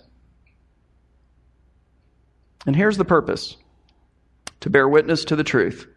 And 2.65 2.75
here's 2.75 2.97
the 2.97 3.05
purpose 3.05 3.55
to 4.59 4.69
bear 4.69 4.87
witness 4.87 5.23
to 5.25 5.37
the 5.37 5.45
truth. 5.45 5.87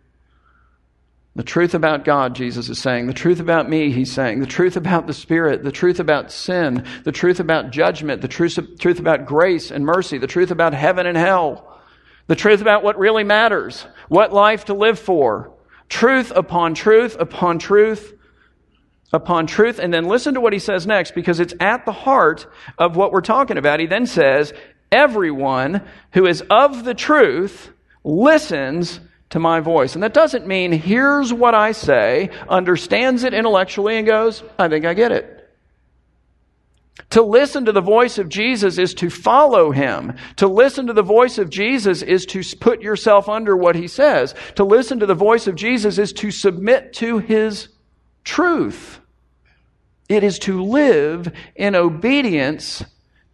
The 1.35 1.43
truth 1.43 1.75
about 1.75 2.05
God, 2.05 2.37
Jesus 2.37 2.69
is 2.69 2.79
saying. 2.79 3.09
The 3.09 3.13
truth 3.13 3.41
about 3.41 3.69
me, 3.69 3.91
he's 3.91 4.13
saying. 4.13 4.41
The 4.41 4.47
truth 4.47 4.77
about 4.77 5.09
the 5.09 5.13
Spirit. 5.13 5.65
The 5.65 5.73
truth 5.73 5.99
about 5.99 6.31
sin. 6.31 6.85
The 7.05 7.13
truth 7.13 7.41
about 7.41 7.71
judgment. 7.71 8.23
The 8.23 8.29
truth, 8.29 8.59
truth 8.79 9.01
about 9.01 9.27
grace 9.27 9.73
and 9.73 9.85
mercy. 9.85 10.19
The 10.19 10.27
truth 10.29 10.51
about 10.53 10.73
heaven 10.73 11.07
and 11.07 11.17
hell. 11.17 11.68
The 12.29 12.37
truth 12.37 12.61
about 12.61 12.85
what 12.85 12.99
really 12.99 13.25
matters, 13.25 13.87
what 14.09 14.33
life 14.33 14.67
to 14.67 14.75
live 14.75 14.99
for. 14.99 15.53
Truth 15.89 16.31
upon 16.31 16.75
truth 16.75 17.17
upon 17.19 17.59
truth 17.59 18.15
upon 19.13 19.47
truth. 19.47 19.79
And 19.79 19.93
then 19.93 20.05
listen 20.05 20.35
to 20.35 20.41
what 20.41 20.53
he 20.53 20.59
says 20.59 20.87
next 20.87 21.15
because 21.15 21.41
it's 21.41 21.55
at 21.59 21.85
the 21.87 21.93
heart 21.93 22.47
of 22.77 22.97
what 22.97 23.13
we're 23.13 23.23
talking 23.23 23.57
about. 23.57 23.81
He 23.81 23.87
then 23.87 24.07
says, 24.07 24.53
Everyone 24.93 25.83
who 26.13 26.27
is 26.27 26.43
of 26.51 26.85
the 26.85 26.95
truth 26.95 27.71
listens 28.05 29.01
to 29.31 29.39
my 29.39 29.61
voice. 29.61 29.95
And 29.95 30.03
that 30.03 30.15
doesn't 30.15 30.47
mean 30.47 30.73
hears 30.73 31.33
what 31.33 31.55
I 31.55 31.73
say, 31.73 32.31
understands 32.49 33.25
it 33.25 33.35
intellectually, 33.35 33.99
and 33.99 34.07
goes, 34.07 34.43
I 34.59 34.69
think 34.69 34.87
I 34.87 34.95
get 34.95 35.13
it. 35.13 35.38
To 37.11 37.23
listen 37.23 37.65
to 37.65 37.73
the 37.73 37.81
voice 37.81 38.19
of 38.19 38.29
Jesus 38.29 38.79
is 38.79 38.95
to 38.95 39.09
follow 39.09 39.71
him. 39.71 40.15
To 40.37 40.49
listen 40.49 40.89
to 40.89 40.93
the 40.93 41.03
voice 41.03 41.39
of 41.39 41.51
Jesus 41.51 42.03
is 42.03 42.27
to 42.27 42.43
put 42.59 42.83
yourself 42.83 43.29
under 43.29 43.57
what 43.57 43.77
he 43.77 43.89
says. 43.89 44.35
To 44.57 44.65
listen 44.65 45.01
to 45.01 45.07
the 45.07 45.15
voice 45.15 45.47
of 45.47 45.55
Jesus 45.55 45.99
is 45.99 46.13
to 46.15 46.31
submit 46.31 46.93
to 46.95 47.19
his 47.19 47.69
truth. 48.25 49.01
It 50.09 50.25
is 50.25 50.39
to 50.41 50.63
live 50.63 51.33
in 51.55 51.75
obedience 51.75 52.85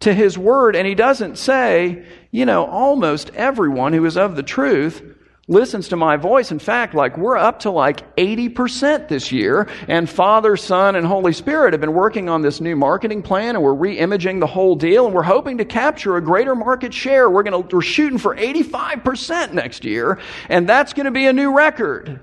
to 0.01 0.13
his 0.13 0.37
word. 0.37 0.75
And 0.75 0.87
he 0.87 0.95
doesn't 0.95 1.37
say, 1.37 2.05
you 2.31 2.45
know, 2.45 2.65
almost 2.65 3.31
everyone 3.33 3.93
who 3.93 4.05
is 4.05 4.17
of 4.17 4.35
the 4.35 4.43
truth 4.43 5.14
listens 5.47 5.89
to 5.89 5.95
my 5.95 6.17
voice. 6.17 6.51
In 6.51 6.59
fact, 6.59 6.95
like 6.95 7.17
we're 7.17 7.37
up 7.37 7.59
to 7.59 7.71
like 7.71 8.15
80% 8.15 9.07
this 9.07 9.31
year, 9.31 9.67
and 9.87 10.09
Father, 10.09 10.57
Son, 10.57 10.95
and 10.95 11.05
Holy 11.05 11.33
Spirit 11.33 11.73
have 11.73 11.81
been 11.81 11.93
working 11.93 12.29
on 12.29 12.41
this 12.41 12.59
new 12.59 12.75
marketing 12.75 13.21
plan, 13.21 13.55
and 13.55 13.63
we're 13.63 13.73
re-imaging 13.73 14.39
the 14.39 14.47
whole 14.47 14.75
deal, 14.75 15.05
and 15.05 15.13
we're 15.13 15.23
hoping 15.23 15.57
to 15.59 15.65
capture 15.65 16.17
a 16.17 16.21
greater 16.21 16.55
market 16.55 16.93
share. 16.93 17.29
We're 17.29 17.43
gonna, 17.43 17.59
we're 17.59 17.81
shooting 17.81 18.17
for 18.17 18.35
85% 18.35 19.53
next 19.53 19.85
year, 19.85 20.19
and 20.49 20.67
that's 20.67 20.93
gonna 20.93 21.11
be 21.11 21.27
a 21.27 21.33
new 21.33 21.55
record. 21.55 22.19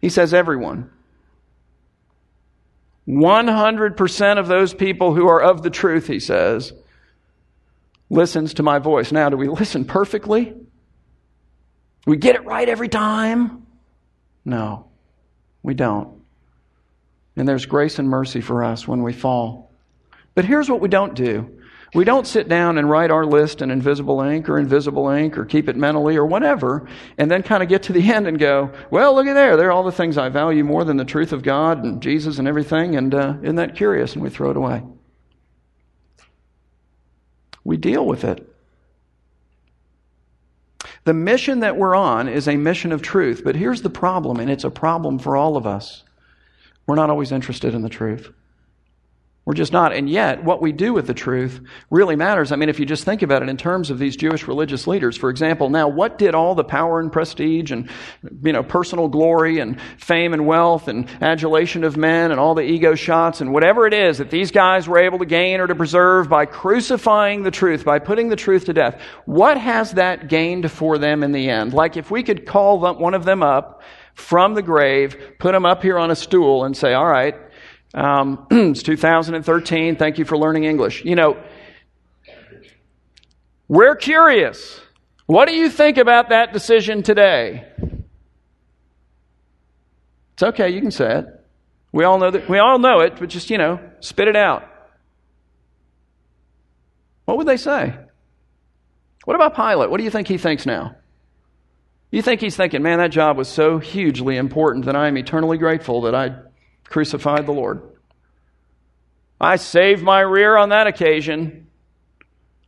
He 0.00 0.10
says 0.10 0.32
everyone. 0.32 0.90
100% 3.08 4.38
of 4.38 4.48
those 4.48 4.74
people 4.74 5.14
who 5.14 5.28
are 5.28 5.40
of 5.40 5.62
the 5.62 5.70
truth, 5.70 6.06
he 6.06 6.20
says, 6.20 6.74
listens 8.10 8.54
to 8.54 8.62
my 8.62 8.78
voice. 8.78 9.10
Now, 9.12 9.30
do 9.30 9.36
we 9.36 9.48
listen 9.48 9.86
perfectly? 9.86 10.54
We 12.06 12.18
get 12.18 12.34
it 12.34 12.44
right 12.44 12.68
every 12.68 12.88
time? 12.88 13.66
No, 14.44 14.88
we 15.62 15.74
don't. 15.74 16.20
And 17.36 17.48
there's 17.48 17.66
grace 17.66 17.98
and 17.98 18.08
mercy 18.08 18.40
for 18.40 18.62
us 18.62 18.86
when 18.86 19.02
we 19.02 19.12
fall. 19.12 19.70
But 20.34 20.44
here's 20.44 20.68
what 20.68 20.80
we 20.80 20.88
don't 20.88 21.14
do 21.14 21.57
We 21.94 22.04
don't 22.04 22.26
sit 22.26 22.48
down 22.48 22.76
and 22.76 22.88
write 22.88 23.10
our 23.10 23.24
list 23.24 23.62
in 23.62 23.70
invisible 23.70 24.20
ink 24.20 24.48
or 24.48 24.58
invisible 24.58 25.08
ink 25.08 25.38
or 25.38 25.44
keep 25.44 25.68
it 25.68 25.76
mentally 25.76 26.16
or 26.16 26.26
whatever, 26.26 26.86
and 27.16 27.30
then 27.30 27.42
kind 27.42 27.62
of 27.62 27.68
get 27.68 27.84
to 27.84 27.92
the 27.92 28.12
end 28.12 28.26
and 28.26 28.38
go, 28.38 28.72
well, 28.90 29.14
look 29.14 29.26
at 29.26 29.34
there. 29.34 29.56
There 29.56 29.68
are 29.68 29.72
all 29.72 29.84
the 29.84 29.92
things 29.92 30.18
I 30.18 30.28
value 30.28 30.64
more 30.64 30.84
than 30.84 30.98
the 30.98 31.04
truth 31.04 31.32
of 31.32 31.42
God 31.42 31.84
and 31.84 32.02
Jesus 32.02 32.38
and 32.38 32.46
everything, 32.46 32.96
and 32.96 33.14
uh, 33.14 33.34
isn't 33.42 33.56
that 33.56 33.74
curious? 33.74 34.14
And 34.14 34.22
we 34.22 34.30
throw 34.30 34.50
it 34.50 34.56
away. 34.56 34.82
We 37.64 37.76
deal 37.76 38.04
with 38.04 38.24
it. 38.24 38.44
The 41.04 41.14
mission 41.14 41.60
that 41.60 41.76
we're 41.76 41.94
on 41.94 42.28
is 42.28 42.48
a 42.48 42.56
mission 42.56 42.92
of 42.92 43.00
truth, 43.00 43.42
but 43.42 43.56
here's 43.56 43.80
the 43.80 43.90
problem, 43.90 44.40
and 44.40 44.50
it's 44.50 44.64
a 44.64 44.70
problem 44.70 45.18
for 45.18 45.36
all 45.36 45.56
of 45.56 45.66
us. 45.66 46.04
We're 46.86 46.96
not 46.96 47.08
always 47.08 47.32
interested 47.32 47.74
in 47.74 47.80
the 47.80 47.88
truth. 47.88 48.30
We're 49.48 49.54
just 49.54 49.72
not. 49.72 49.94
And 49.94 50.10
yet, 50.10 50.44
what 50.44 50.60
we 50.60 50.72
do 50.72 50.92
with 50.92 51.06
the 51.06 51.14
truth 51.14 51.62
really 51.88 52.16
matters. 52.16 52.52
I 52.52 52.56
mean, 52.56 52.68
if 52.68 52.78
you 52.78 52.84
just 52.84 53.04
think 53.04 53.22
about 53.22 53.42
it 53.42 53.48
in 53.48 53.56
terms 53.56 53.88
of 53.88 53.98
these 53.98 54.14
Jewish 54.14 54.46
religious 54.46 54.86
leaders, 54.86 55.16
for 55.16 55.30
example, 55.30 55.70
now 55.70 55.88
what 55.88 56.18
did 56.18 56.34
all 56.34 56.54
the 56.54 56.64
power 56.64 57.00
and 57.00 57.10
prestige 57.10 57.70
and, 57.70 57.88
you 58.42 58.52
know, 58.52 58.62
personal 58.62 59.08
glory 59.08 59.58
and 59.58 59.80
fame 59.96 60.34
and 60.34 60.46
wealth 60.46 60.86
and 60.86 61.08
adulation 61.22 61.82
of 61.82 61.96
men 61.96 62.30
and 62.30 62.38
all 62.38 62.54
the 62.54 62.60
ego 62.60 62.94
shots 62.94 63.40
and 63.40 63.50
whatever 63.50 63.86
it 63.86 63.94
is 63.94 64.18
that 64.18 64.30
these 64.30 64.50
guys 64.50 64.86
were 64.86 64.98
able 64.98 65.18
to 65.18 65.24
gain 65.24 65.60
or 65.60 65.66
to 65.66 65.74
preserve 65.74 66.28
by 66.28 66.44
crucifying 66.44 67.42
the 67.42 67.50
truth, 67.50 67.86
by 67.86 67.98
putting 67.98 68.28
the 68.28 68.36
truth 68.36 68.66
to 68.66 68.74
death, 68.74 69.00
what 69.24 69.56
has 69.56 69.92
that 69.92 70.28
gained 70.28 70.70
for 70.70 70.98
them 70.98 71.22
in 71.22 71.32
the 71.32 71.48
end? 71.48 71.72
Like 71.72 71.96
if 71.96 72.10
we 72.10 72.22
could 72.22 72.44
call 72.44 72.80
one 72.80 73.14
of 73.14 73.24
them 73.24 73.42
up 73.42 73.80
from 74.12 74.52
the 74.52 74.62
grave, 74.62 75.16
put 75.38 75.52
them 75.52 75.64
up 75.64 75.80
here 75.80 75.98
on 75.98 76.10
a 76.10 76.16
stool 76.16 76.64
and 76.64 76.76
say, 76.76 76.92
all 76.92 77.06
right, 77.08 77.34
um, 77.94 78.46
it's 78.50 78.82
2013. 78.82 79.96
Thank 79.96 80.18
you 80.18 80.24
for 80.24 80.36
learning 80.36 80.64
English. 80.64 81.04
You 81.04 81.16
know, 81.16 81.42
we're 83.66 83.96
curious. 83.96 84.80
What 85.26 85.48
do 85.48 85.54
you 85.54 85.68
think 85.70 85.98
about 85.98 86.30
that 86.30 86.52
decision 86.52 87.02
today? 87.02 87.66
It's 90.34 90.42
okay, 90.42 90.70
you 90.70 90.80
can 90.80 90.90
say 90.90 91.18
it. 91.18 91.26
We 91.92 92.04
all 92.04 92.18
know 92.18 92.30
that 92.30 92.48
we 92.48 92.58
all 92.58 92.78
know 92.78 93.00
it, 93.00 93.16
but 93.18 93.28
just, 93.28 93.50
you 93.50 93.58
know, 93.58 93.80
spit 94.00 94.28
it 94.28 94.36
out. 94.36 94.68
What 97.24 97.38
would 97.38 97.46
they 97.46 97.56
say? 97.56 97.94
What 99.24 99.34
about 99.34 99.54
Pilate? 99.54 99.90
What 99.90 99.98
do 99.98 100.04
you 100.04 100.10
think 100.10 100.28
he 100.28 100.38
thinks 100.38 100.64
now? 100.64 100.96
You 102.10 102.22
think 102.22 102.40
he's 102.40 102.56
thinking, 102.56 102.82
man, 102.82 102.98
that 102.98 103.10
job 103.10 103.36
was 103.36 103.48
so 103.48 103.78
hugely 103.78 104.36
important 104.36 104.86
that 104.86 104.96
I 104.96 105.08
am 105.08 105.18
eternally 105.18 105.58
grateful 105.58 106.02
that 106.02 106.14
I 106.14 106.36
crucified 106.88 107.46
the 107.46 107.52
Lord. 107.52 107.82
I 109.40 109.56
saved 109.56 110.02
my 110.02 110.20
rear 110.20 110.56
on 110.56 110.70
that 110.70 110.86
occasion, 110.86 111.68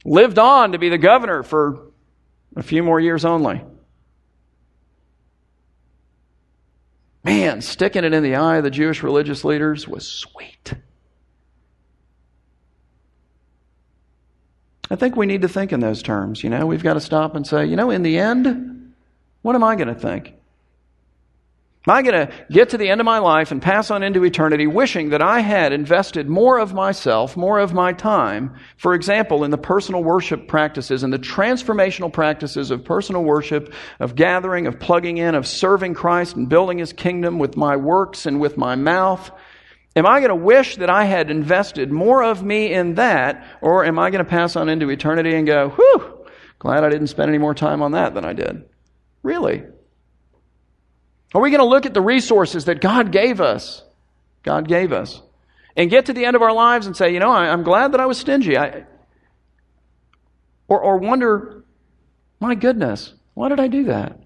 lived 0.05 0.39
on 0.39 0.73
to 0.73 0.79
be 0.79 0.89
the 0.89 0.99
governor 0.99 1.43
for 1.43 1.91
a 2.57 2.63
few 2.63 2.83
more 2.83 3.01
years 3.01 3.25
only. 3.25 3.63
Man, 7.23 7.61
sticking 7.61 8.05
it 8.05 8.15
in 8.15 8.23
the 8.23 8.37
eye 8.37 8.57
of 8.57 8.65
the 8.65 8.71
Jewish 8.71 9.03
religious 9.03 9.45
leaders 9.45 9.87
was 9.87 10.07
sweet. 10.07 10.75
I 14.91 14.97
think 14.97 15.17
we 15.17 15.27
need 15.27 15.43
to 15.43 15.49
think 15.49 15.73
in 15.73 15.81
those 15.81 16.03
terms. 16.03 16.43
You 16.43 16.51
know, 16.51 16.67
we've 16.67 16.83
got 16.83 16.95
to 16.95 17.01
stop 17.01 17.37
and 17.37 17.47
say, 17.47 17.67
you 17.67 17.77
know, 17.77 17.91
in 17.91 18.03
the 18.03 18.19
end, 18.19 18.95
what 19.43 19.55
am 19.55 19.63
I 19.63 19.77
going 19.77 19.89
to 19.89 19.95
think? 19.95 20.35
Am 21.87 21.95
I 21.95 22.03
going 22.03 22.27
to 22.27 22.33
get 22.51 22.69
to 22.71 22.79
the 22.79 22.91
end 22.91 23.01
of 23.01 23.07
my 23.07 23.21
life 23.21 23.53
and 23.53 23.63
pass 23.63 23.91
on 23.91 24.03
into 24.03 24.23
eternity 24.23 24.67
wishing 24.67 25.11
that 25.11 25.23
I 25.23 25.41
had 25.41 25.73
invested 25.73 26.29
more 26.29 26.59
of 26.59 26.75
myself, 26.75 27.39
more 27.39 27.59
of 27.59 27.73
my 27.73 27.95
time, 27.95 28.55
for 28.77 28.93
example, 28.93 29.45
in 29.45 29.51
the 29.51 29.57
personal 29.57 30.05
worship 30.05 30.47
practices 30.47 31.03
and 31.03 31.11
the 31.11 31.19
transformational 31.19 32.13
practices 32.13 32.71
of 32.71 32.85
personal 32.85 33.25
worship, 33.25 33.73
of 33.99 34.15
gathering, 34.15 34.67
of 34.67 34.79
plugging 34.79 35.17
in, 35.17 35.35
of 35.35 35.47
serving 35.47 35.95
Christ 35.95 36.37
and 36.37 36.51
building 36.51 36.77
his 36.77 36.93
kingdom 36.93 37.39
with 37.39 37.57
my 37.57 37.77
works 37.77 38.27
and 38.27 38.41
with 38.41 38.59
my 38.59 38.75
mouth? 38.75 39.31
Am 39.97 40.07
I 40.07 40.21
going 40.21 40.29
to 40.29 40.35
wish 40.35 40.77
that 40.77 40.91
I 40.91 41.05
had 41.05 41.31
invested 41.31 41.91
more 41.91 42.23
of 42.23 42.45
me 42.45 42.75
in 42.75 42.97
that, 42.97 43.43
or 43.63 43.87
am 43.87 43.99
I 43.99 44.11
going 44.11 44.23
to 44.23 44.31
pass 44.31 44.55
on 44.55 44.69
into 44.69 44.91
eternity 44.91 45.35
and 45.35 45.47
go, 45.47 45.71
whew, 45.71 46.27
glad 46.59 46.85
I 46.85 46.91
didn't 46.91 47.07
spend 47.07 47.31
any 47.31 47.39
more 47.39 47.55
time 47.55 47.81
on 47.81 47.93
that 47.93 48.13
than 48.13 48.27
I 48.27 48.35
did? 48.35 48.69
Really? 49.23 49.65
Are 51.35 51.41
we 51.41 51.51
going 51.51 51.61
to 51.61 51.67
look 51.67 51.87
at 51.87 51.95
the 51.95 52.01
resources 52.01 52.65
that 52.65 52.81
God 52.81 53.13
gave 53.13 53.41
us? 53.41 53.83
God 54.43 54.67
gave 54.67 54.93
us. 54.93 55.23
And 55.77 55.89
get 55.89 56.07
to 56.07 56.13
the 56.13 56.25
end 56.25 56.35
of 56.35 56.43
our 56.43 56.53
lives 56.53 56.87
and 56.87 56.97
say, 56.97 57.15
you 57.15 57.21
know, 57.21 57.31
I, 57.31 57.47
am 57.47 57.63
glad 57.63 57.93
that 57.93 58.01
I 58.01 58.07
was 58.07 58.19
stingy. 58.19 58.59
I, 58.59 58.85
or, 60.69 60.81
or 60.81 60.97
wonder, 60.99 61.65
my 62.41 62.55
goodness, 62.55 63.15
why 63.35 63.49
did 63.49 63.61
I 63.61 63.69
do 63.69 63.85
that? 63.85 64.19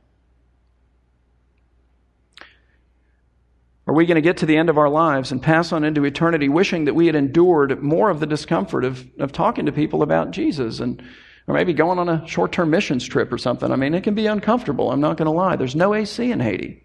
Are 3.86 3.94
we 3.94 4.06
going 4.06 4.14
to 4.14 4.22
get 4.22 4.38
to 4.38 4.46
the 4.46 4.56
end 4.56 4.70
of 4.70 4.78
our 4.78 4.88
lives 4.88 5.30
and 5.30 5.42
pass 5.42 5.70
on 5.70 5.84
into 5.84 6.04
eternity 6.04 6.48
wishing 6.48 6.86
that 6.86 6.94
we 6.94 7.06
had 7.06 7.14
endured 7.14 7.82
more 7.82 8.08
of 8.08 8.18
the 8.18 8.26
discomfort 8.26 8.82
of, 8.84 9.06
of 9.18 9.30
talking 9.30 9.66
to 9.66 9.72
people 9.72 10.02
about 10.02 10.30
Jesus 10.30 10.80
and 10.80 11.02
or 11.46 11.54
maybe 11.54 11.74
going 11.74 11.98
on 11.98 12.08
a 12.08 12.26
short 12.26 12.52
term 12.52 12.70
missions 12.70 13.06
trip 13.06 13.30
or 13.30 13.36
something? 13.36 13.70
I 13.70 13.76
mean, 13.76 13.92
it 13.92 14.02
can 14.02 14.14
be 14.14 14.26
uncomfortable. 14.26 14.90
I'm 14.90 15.00
not 15.00 15.18
going 15.18 15.26
to 15.26 15.32
lie. 15.32 15.56
There's 15.56 15.76
no 15.76 15.92
AC 15.92 16.30
in 16.30 16.40
Haiti. 16.40 16.83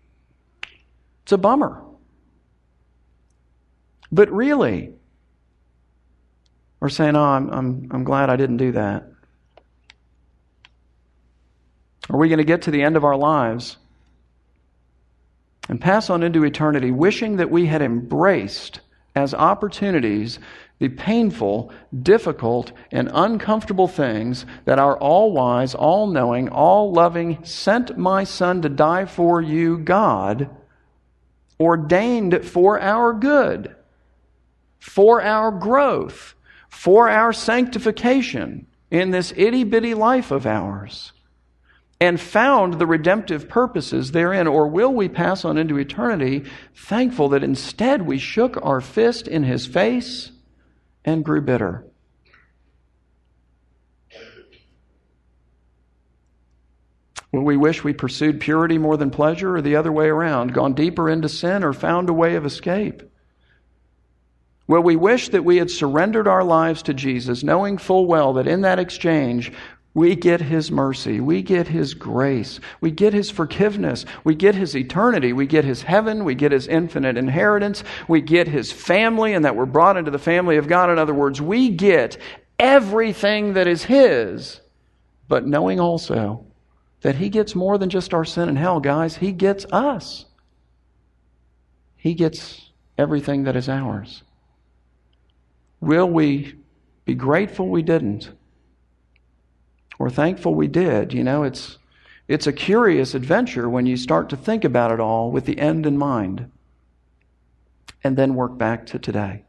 It's 1.23 1.31
a 1.31 1.37
bummer. 1.37 1.83
But 4.11 4.31
really, 4.31 4.93
we're 6.79 6.89
saying, 6.89 7.15
oh, 7.15 7.23
I'm, 7.23 7.49
I'm, 7.49 7.87
I'm 7.91 8.03
glad 8.03 8.29
I 8.29 8.35
didn't 8.35 8.57
do 8.57 8.71
that. 8.73 9.05
Are 12.09 12.17
we 12.17 12.27
going 12.27 12.39
to 12.39 12.43
get 12.43 12.63
to 12.63 12.71
the 12.71 12.81
end 12.81 12.97
of 12.97 13.03
our 13.03 13.15
lives 13.15 13.77
and 15.67 15.79
pass 15.79 16.09
on 16.09 16.23
into 16.23 16.43
eternity 16.43 16.89
wishing 16.89 17.37
that 17.37 17.51
we 17.51 17.67
had 17.67 17.81
embraced 17.81 18.79
as 19.15 19.33
opportunities 19.33 20.39
the 20.79 20.89
painful, 20.89 21.71
difficult, 22.01 22.71
and 22.91 23.11
uncomfortable 23.13 23.87
things 23.87 24.45
that 24.63 24.79
our 24.79 24.97
all 24.97 25.33
wise, 25.33 25.75
all 25.75 26.07
knowing, 26.07 26.47
all 26.47 26.93
loving, 26.93 27.43
sent 27.43 27.97
my 27.97 28.23
Son 28.23 28.61
to 28.61 28.69
die 28.69 29.05
for 29.05 29.41
you 29.41 29.77
God 29.77 30.49
ordained 31.59 32.45
for 32.45 32.79
our 32.79 33.13
good, 33.13 33.75
for 34.79 35.21
our 35.21 35.51
growth, 35.51 36.35
for 36.69 37.09
our 37.09 37.33
sanctification 37.33 38.65
in 38.91 39.11
this 39.11 39.33
itty 39.35 39.63
bitty 39.63 39.93
life 39.93 40.31
of 40.31 40.45
ours, 40.45 41.11
and 41.99 42.19
found 42.19 42.75
the 42.75 42.87
redemptive 42.87 43.49
purposes 43.49 44.11
therein? 44.11 44.47
Or 44.47 44.67
will 44.67 44.93
we 44.93 45.09
pass 45.09 45.43
on 45.43 45.57
into 45.57 45.77
eternity 45.77 46.45
thankful 46.73 47.29
that 47.29 47.43
instead 47.43 48.03
we 48.03 48.17
shook 48.17 48.57
our 48.61 48.79
fist 48.79 49.27
in 49.27 49.43
his 49.43 49.65
face 49.65 50.31
and 51.03 51.25
grew 51.25 51.41
bitter? 51.41 51.88
Will 57.31 57.43
we 57.43 57.57
wish 57.57 57.83
we 57.83 57.93
pursued 57.93 58.39
purity 58.39 58.77
more 58.77 58.97
than 58.97 59.11
pleasure, 59.11 59.55
or 59.55 59.61
the 59.61 59.75
other 59.75 59.91
way 59.91 60.07
around, 60.07 60.53
gone 60.53 60.73
deeper 60.73 61.09
into 61.09 61.29
sin, 61.29 61.63
or 61.63 61.73
found 61.73 62.09
a 62.09 62.13
way 62.13 62.35
of 62.35 62.45
escape? 62.45 63.03
Will 64.67 64.81
we 64.81 64.95
wish 64.95 65.29
that 65.29 65.45
we 65.45 65.57
had 65.57 65.69
surrendered 65.69 66.27
our 66.27 66.43
lives 66.43 66.83
to 66.83 66.93
Jesus, 66.93 67.43
knowing 67.43 67.77
full 67.77 68.05
well 68.05 68.33
that 68.33 68.47
in 68.47 68.61
that 68.61 68.79
exchange 68.79 69.51
we 69.95 70.15
get 70.15 70.41
His 70.41 70.71
mercy, 70.71 71.19
we 71.19 71.41
get 71.41 71.67
His 71.67 71.95
grace, 71.95 72.59
we 72.79 72.91
get 72.91 73.13
His 73.13 73.31
forgiveness, 73.31 74.05
we 74.23 74.35
get 74.35 74.53
His 74.53 74.75
eternity, 74.75 75.33
we 75.33 75.47
get 75.47 75.65
His 75.65 75.81
heaven, 75.81 76.23
we 76.23 76.35
get 76.35 76.51
His 76.51 76.67
infinite 76.67 77.17
inheritance, 77.17 77.83
we 78.07 78.21
get 78.21 78.47
His 78.47 78.71
family, 78.71 79.33
and 79.33 79.45
that 79.45 79.55
we're 79.55 79.65
brought 79.65 79.97
into 79.97 80.11
the 80.11 80.19
family 80.19 80.57
of 80.57 80.67
God. 80.67 80.91
In 80.91 80.99
other 80.99 81.15
words, 81.15 81.41
we 81.41 81.69
get 81.69 82.17
everything 82.59 83.53
that 83.53 83.67
is 83.67 83.83
His, 83.83 84.61
but 85.27 85.47
knowing 85.47 85.79
also 85.79 86.45
that 87.01 87.15
He 87.15 87.29
gets 87.29 87.55
more 87.55 87.77
than 87.77 87.89
just 87.89 88.13
our 88.13 88.25
sin 88.25 88.49
and 88.49 88.57
hell, 88.57 88.79
guys. 88.79 89.17
He 89.17 89.31
gets 89.31 89.65
us. 89.71 90.25
He 91.95 92.13
gets 92.13 92.71
everything 92.97 93.43
that 93.43 93.55
is 93.55 93.69
ours. 93.69 94.23
Will 95.81 96.09
we 96.09 96.55
be 97.05 97.15
grateful 97.15 97.67
we 97.67 97.81
didn't? 97.81 98.31
Or 99.97 100.09
thankful 100.09 100.53
we 100.53 100.67
did? 100.67 101.13
You 101.13 101.23
know, 101.23 101.43
it's, 101.43 101.77
it's 102.27 102.47
a 102.47 102.53
curious 102.53 103.13
adventure 103.13 103.69
when 103.69 103.85
you 103.85 103.97
start 103.97 104.29
to 104.29 104.37
think 104.37 104.63
about 104.63 104.91
it 104.91 104.99
all 104.99 105.31
with 105.31 105.45
the 105.45 105.59
end 105.59 105.85
in 105.85 105.97
mind 105.97 106.51
and 108.03 108.17
then 108.17 108.35
work 108.35 108.57
back 108.57 108.85
to 108.87 108.99
today. 108.99 109.43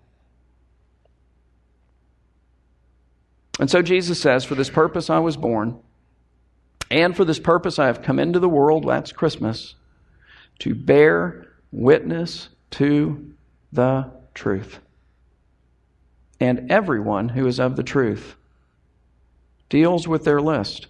And 3.58 3.70
so 3.70 3.82
Jesus 3.82 4.20
says, 4.20 4.44
For 4.44 4.54
this 4.54 4.70
purpose 4.70 5.10
I 5.10 5.18
was 5.18 5.36
born 5.36 5.78
and 6.90 7.16
for 7.16 7.24
this 7.24 7.38
purpose 7.38 7.78
I 7.78 7.86
have 7.86 8.02
come 8.02 8.18
into 8.18 8.38
the 8.38 8.48
world, 8.48 8.86
that's 8.86 9.12
Christmas, 9.12 9.74
to 10.60 10.74
bear 10.74 11.46
witness 11.72 12.48
to 12.72 13.32
the 13.72 14.10
truth. 14.34 14.78
And 16.40 16.70
everyone 16.70 17.28
who 17.28 17.46
is 17.46 17.60
of 17.60 17.76
the 17.76 17.82
truth 17.82 18.34
deals 19.68 20.08
with 20.08 20.24
their 20.24 20.40
list, 20.40 20.88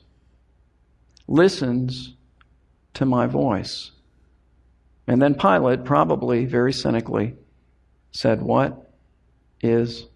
listens 1.29 2.15
to 2.95 3.05
my 3.05 3.27
voice. 3.27 3.93
And 5.07 5.21
then 5.21 5.35
Pilate, 5.35 5.85
probably 5.85 6.45
very 6.45 6.73
cynically, 6.73 7.35
said, 8.13 8.43
What 8.43 8.91
is 9.61 10.07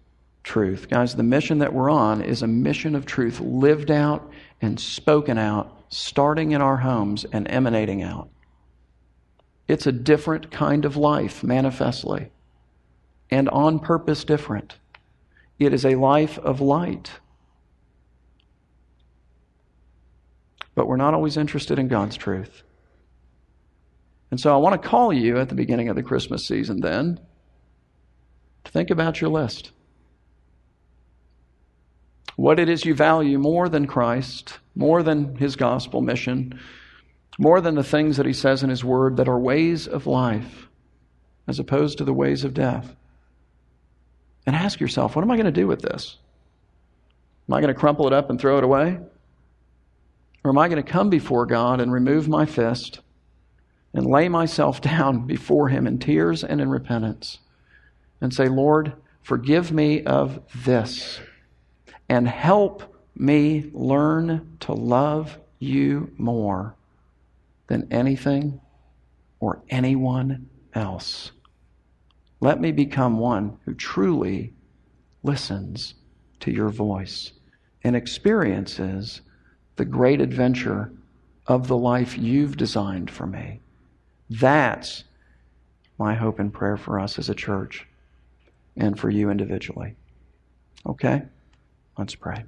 truth? 0.43 0.87
Guys, 0.89 1.15
the 1.15 1.23
mission 1.23 1.59
that 1.59 1.73
we're 1.73 1.89
on 1.89 2.21
is 2.21 2.41
a 2.41 2.47
mission 2.47 2.95
of 2.95 3.05
truth 3.05 3.39
lived 3.39 3.91
out 3.91 4.29
and 4.61 4.79
spoken 4.79 5.37
out, 5.37 5.74
starting 5.89 6.51
in 6.51 6.61
our 6.61 6.77
homes 6.77 7.25
and 7.31 7.49
emanating 7.49 8.01
out. 8.01 8.29
It's 9.67 9.87
a 9.87 9.91
different 9.91 10.51
kind 10.51 10.85
of 10.85 10.95
life, 10.95 11.43
manifestly, 11.43 12.31
and 13.31 13.49
on 13.49 13.79
purpose 13.79 14.23
different. 14.23 14.77
It 15.57 15.73
is 15.73 15.85
a 15.85 15.95
life 15.95 16.37
of 16.39 16.61
light. 16.61 17.11
But 20.75 20.87
we're 20.87 20.97
not 20.97 21.13
always 21.13 21.37
interested 21.37 21.79
in 21.79 21.87
God's 21.87 22.17
truth. 22.17 22.63
And 24.31 24.39
so 24.39 24.53
I 24.53 24.57
want 24.57 24.81
to 24.81 24.87
call 24.87 25.13
you 25.13 25.37
at 25.37 25.49
the 25.49 25.55
beginning 25.55 25.87
of 25.87 25.95
the 25.95 26.03
Christmas 26.03 26.45
season 26.45 26.81
then 26.81 27.19
to 28.65 28.71
think 28.71 28.89
about 28.89 29.21
your 29.21 29.29
list. 29.29 29.71
What 32.35 32.59
it 32.59 32.69
is 32.69 32.85
you 32.85 32.93
value 32.93 33.39
more 33.39 33.69
than 33.69 33.87
Christ, 33.87 34.59
more 34.75 35.03
than 35.03 35.35
his 35.35 35.55
gospel 35.55 36.01
mission, 36.01 36.59
more 37.37 37.61
than 37.61 37.75
the 37.75 37.83
things 37.83 38.17
that 38.17 38.25
he 38.25 38.33
says 38.33 38.63
in 38.63 38.69
his 38.69 38.83
word 38.83 39.17
that 39.17 39.27
are 39.27 39.39
ways 39.39 39.87
of 39.87 40.07
life 40.07 40.67
as 41.47 41.59
opposed 41.59 41.97
to 41.97 42.03
the 42.03 42.13
ways 42.13 42.43
of 42.43 42.53
death. 42.53 42.95
And 44.45 44.55
ask 44.55 44.79
yourself, 44.79 45.15
what 45.15 45.23
am 45.23 45.31
I 45.31 45.35
going 45.35 45.45
to 45.45 45.51
do 45.51 45.67
with 45.67 45.81
this? 45.81 46.17
Am 47.47 47.53
I 47.53 47.61
going 47.61 47.73
to 47.73 47.79
crumple 47.79 48.07
it 48.07 48.13
up 48.13 48.29
and 48.29 48.39
throw 48.39 48.57
it 48.57 48.63
away? 48.63 48.99
Or 50.43 50.51
am 50.51 50.57
I 50.57 50.67
going 50.67 50.83
to 50.83 50.91
come 50.91 51.09
before 51.09 51.45
God 51.45 51.79
and 51.79 51.91
remove 51.91 52.27
my 52.27 52.45
fist 52.45 52.99
and 53.93 54.05
lay 54.05 54.29
myself 54.29 54.81
down 54.81 55.25
before 55.25 55.69
Him 55.69 55.87
in 55.87 55.99
tears 55.99 56.43
and 56.43 56.61
in 56.61 56.69
repentance 56.69 57.39
and 58.21 58.33
say, 58.33 58.47
Lord, 58.47 58.93
forgive 59.21 59.71
me 59.71 60.03
of 60.03 60.39
this 60.53 61.19
and 62.09 62.27
help 62.27 62.95
me 63.15 63.69
learn 63.73 64.57
to 64.61 64.73
love 64.73 65.37
you 65.59 66.11
more 66.17 66.75
than 67.67 67.87
anything 67.91 68.59
or 69.39 69.61
anyone 69.69 70.49
else. 70.73 71.31
Let 72.39 72.59
me 72.59 72.71
become 72.71 73.17
one 73.17 73.57
who 73.65 73.73
truly 73.73 74.53
listens 75.23 75.95
to 76.41 76.51
your 76.51 76.69
voice 76.69 77.31
and 77.83 77.95
experiences 77.95 79.21
the 79.77 79.85
great 79.85 80.21
adventure 80.21 80.91
of 81.47 81.67
the 81.67 81.77
life 81.77 82.17
you've 82.17 82.57
designed 82.57 83.09
for 83.09 83.25
me. 83.25 83.59
That's 84.29 85.03
my 85.97 86.13
hope 86.13 86.39
and 86.39 86.51
prayer 86.51 86.77
for 86.77 86.99
us 86.99 87.17
as 87.19 87.29
a 87.29 87.35
church 87.35 87.87
and 88.75 88.99
for 88.99 89.09
you 89.09 89.29
individually. 89.29 89.95
Okay? 90.85 91.23
Let's 91.97 92.15
pray. 92.15 92.43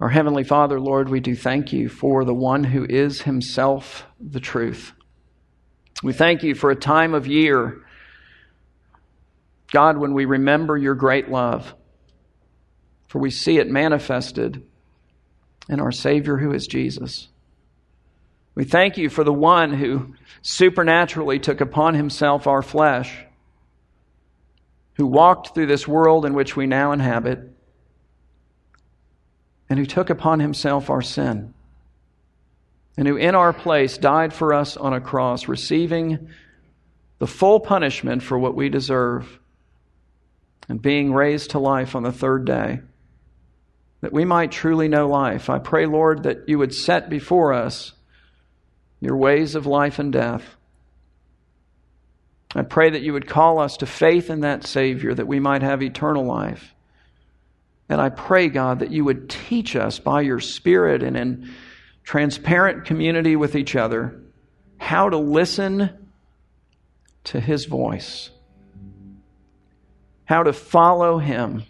Our 0.00 0.08
Heavenly 0.08 0.42
Father, 0.42 0.80
Lord, 0.80 1.08
we 1.08 1.20
do 1.20 1.36
thank 1.36 1.72
you 1.72 1.88
for 1.88 2.24
the 2.24 2.34
one 2.34 2.64
who 2.64 2.84
is 2.84 3.22
Himself 3.22 4.04
the 4.20 4.40
truth. 4.40 4.92
We 6.02 6.12
thank 6.12 6.42
you 6.42 6.56
for 6.56 6.70
a 6.70 6.76
time 6.76 7.14
of 7.14 7.28
year, 7.28 7.84
God, 9.70 9.98
when 9.98 10.12
we 10.12 10.24
remember 10.24 10.76
your 10.76 10.96
great 10.96 11.28
love, 11.28 11.72
for 13.06 13.20
we 13.20 13.30
see 13.30 13.58
it 13.58 13.68
manifested 13.68 14.66
in 15.68 15.78
our 15.78 15.92
Savior 15.92 16.36
who 16.36 16.52
is 16.52 16.66
Jesus. 16.66 17.28
We 18.54 18.64
thank 18.64 18.98
you 18.98 19.08
for 19.08 19.24
the 19.24 19.32
one 19.32 19.72
who 19.72 20.14
supernaturally 20.42 21.38
took 21.38 21.60
upon 21.60 21.94
himself 21.94 22.46
our 22.46 22.62
flesh, 22.62 23.24
who 24.94 25.06
walked 25.06 25.54
through 25.54 25.66
this 25.66 25.88
world 25.88 26.26
in 26.26 26.34
which 26.34 26.54
we 26.54 26.66
now 26.66 26.92
inhabit, 26.92 27.50
and 29.70 29.78
who 29.78 29.86
took 29.86 30.10
upon 30.10 30.40
himself 30.40 30.90
our 30.90 31.00
sin, 31.00 31.54
and 32.98 33.08
who 33.08 33.16
in 33.16 33.34
our 33.34 33.54
place 33.54 33.96
died 33.96 34.34
for 34.34 34.52
us 34.52 34.76
on 34.76 34.92
a 34.92 35.00
cross, 35.00 35.48
receiving 35.48 36.28
the 37.18 37.26
full 37.26 37.58
punishment 37.58 38.22
for 38.22 38.38
what 38.38 38.54
we 38.54 38.68
deserve, 38.68 39.38
and 40.68 40.82
being 40.82 41.14
raised 41.14 41.50
to 41.50 41.58
life 41.58 41.96
on 41.96 42.02
the 42.02 42.12
third 42.12 42.44
day 42.44 42.80
that 44.02 44.12
we 44.12 44.24
might 44.24 44.50
truly 44.50 44.88
know 44.88 45.08
life. 45.08 45.48
I 45.48 45.58
pray, 45.58 45.86
Lord, 45.86 46.24
that 46.24 46.48
you 46.48 46.58
would 46.58 46.74
set 46.74 47.08
before 47.08 47.52
us 47.52 47.92
your 49.02 49.16
ways 49.16 49.54
of 49.54 49.66
life 49.66 49.98
and 49.98 50.12
death. 50.12 50.42
I 52.54 52.62
pray 52.62 52.90
that 52.90 53.02
you 53.02 53.12
would 53.12 53.28
call 53.28 53.58
us 53.58 53.76
to 53.78 53.86
faith 53.86 54.30
in 54.30 54.40
that 54.40 54.64
Savior 54.64 55.12
that 55.12 55.26
we 55.26 55.40
might 55.40 55.62
have 55.62 55.82
eternal 55.82 56.24
life. 56.24 56.74
And 57.88 58.00
I 58.00 58.08
pray, 58.08 58.48
God, 58.48 58.78
that 58.78 58.90
you 58.90 59.04
would 59.04 59.28
teach 59.28 59.76
us 59.76 59.98
by 59.98 60.22
your 60.22 60.40
Spirit 60.40 61.02
and 61.02 61.16
in 61.16 61.50
transparent 62.04 62.84
community 62.86 63.36
with 63.36 63.54
each 63.54 63.76
other 63.76 64.20
how 64.78 65.10
to 65.10 65.18
listen 65.18 65.90
to 67.24 67.40
His 67.40 67.66
voice, 67.66 68.30
how 70.24 70.42
to 70.42 70.52
follow 70.52 71.18
Him 71.18 71.64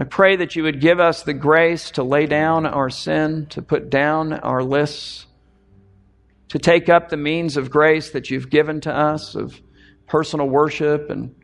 I 0.00 0.04
pray 0.04 0.36
that 0.36 0.56
you 0.56 0.62
would 0.62 0.80
give 0.80 0.98
us 0.98 1.24
the 1.24 1.34
grace 1.34 1.90
to 1.92 2.02
lay 2.02 2.24
down 2.24 2.64
our 2.64 2.88
sin, 2.88 3.44
to 3.50 3.60
put 3.60 3.90
down 3.90 4.32
our 4.32 4.62
lists, 4.62 5.26
to 6.50 6.58
take 6.58 6.88
up 6.88 7.08
the 7.08 7.16
means 7.16 7.56
of 7.56 7.70
grace 7.70 8.10
that 8.10 8.30
you've 8.30 8.50
given 8.50 8.80
to 8.82 8.94
us 8.94 9.34
of 9.34 9.60
personal 10.06 10.48
worship 10.48 11.08
and 11.08 11.34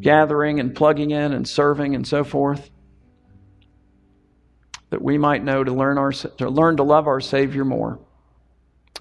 gathering 0.00 0.58
and 0.58 0.74
plugging 0.74 1.10
in 1.10 1.32
and 1.32 1.46
serving 1.46 1.94
and 1.94 2.06
so 2.06 2.24
forth. 2.24 2.70
That 4.88 5.02
we 5.02 5.18
might 5.18 5.44
know 5.44 5.62
to 5.62 5.72
learn, 5.72 5.98
our, 5.98 6.12
to 6.12 6.48
learn 6.48 6.78
to 6.78 6.82
love 6.82 7.06
our 7.06 7.20
Savior 7.20 7.64
more 7.64 8.00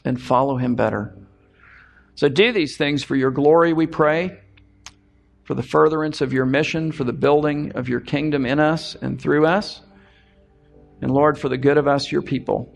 and 0.05 0.21
follow 0.21 0.57
Him 0.57 0.75
better. 0.75 1.17
So 2.15 2.27
do 2.27 2.51
these 2.51 2.77
things 2.77 3.03
for 3.03 3.15
your 3.15 3.31
glory, 3.31 3.73
we 3.73 3.87
pray 3.87 4.39
for 5.45 5.55
the 5.55 5.63
furtherance 5.63 6.21
of 6.21 6.33
your 6.33 6.45
mission, 6.45 6.91
for 6.91 7.05
the 7.05 7.13
building 7.13 7.71
of 7.71 7.87
your 7.89 8.01
kingdom 8.01 8.45
in 8.45 8.59
us 8.59 8.95
and 8.95 9.19
through 9.19 9.47
us. 9.47 9.81
And 11.01 11.09
Lord, 11.09 11.39
for 11.39 11.49
the 11.49 11.57
good 11.57 11.77
of 11.77 11.87
us, 11.87 12.11
your 12.11 12.21
people. 12.21 12.71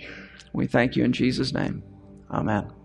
We 0.54 0.66
thank 0.66 0.96
you 0.96 1.04
in 1.04 1.12
Jesus' 1.12 1.54
name. 1.54 1.84
Amen. 2.34 2.83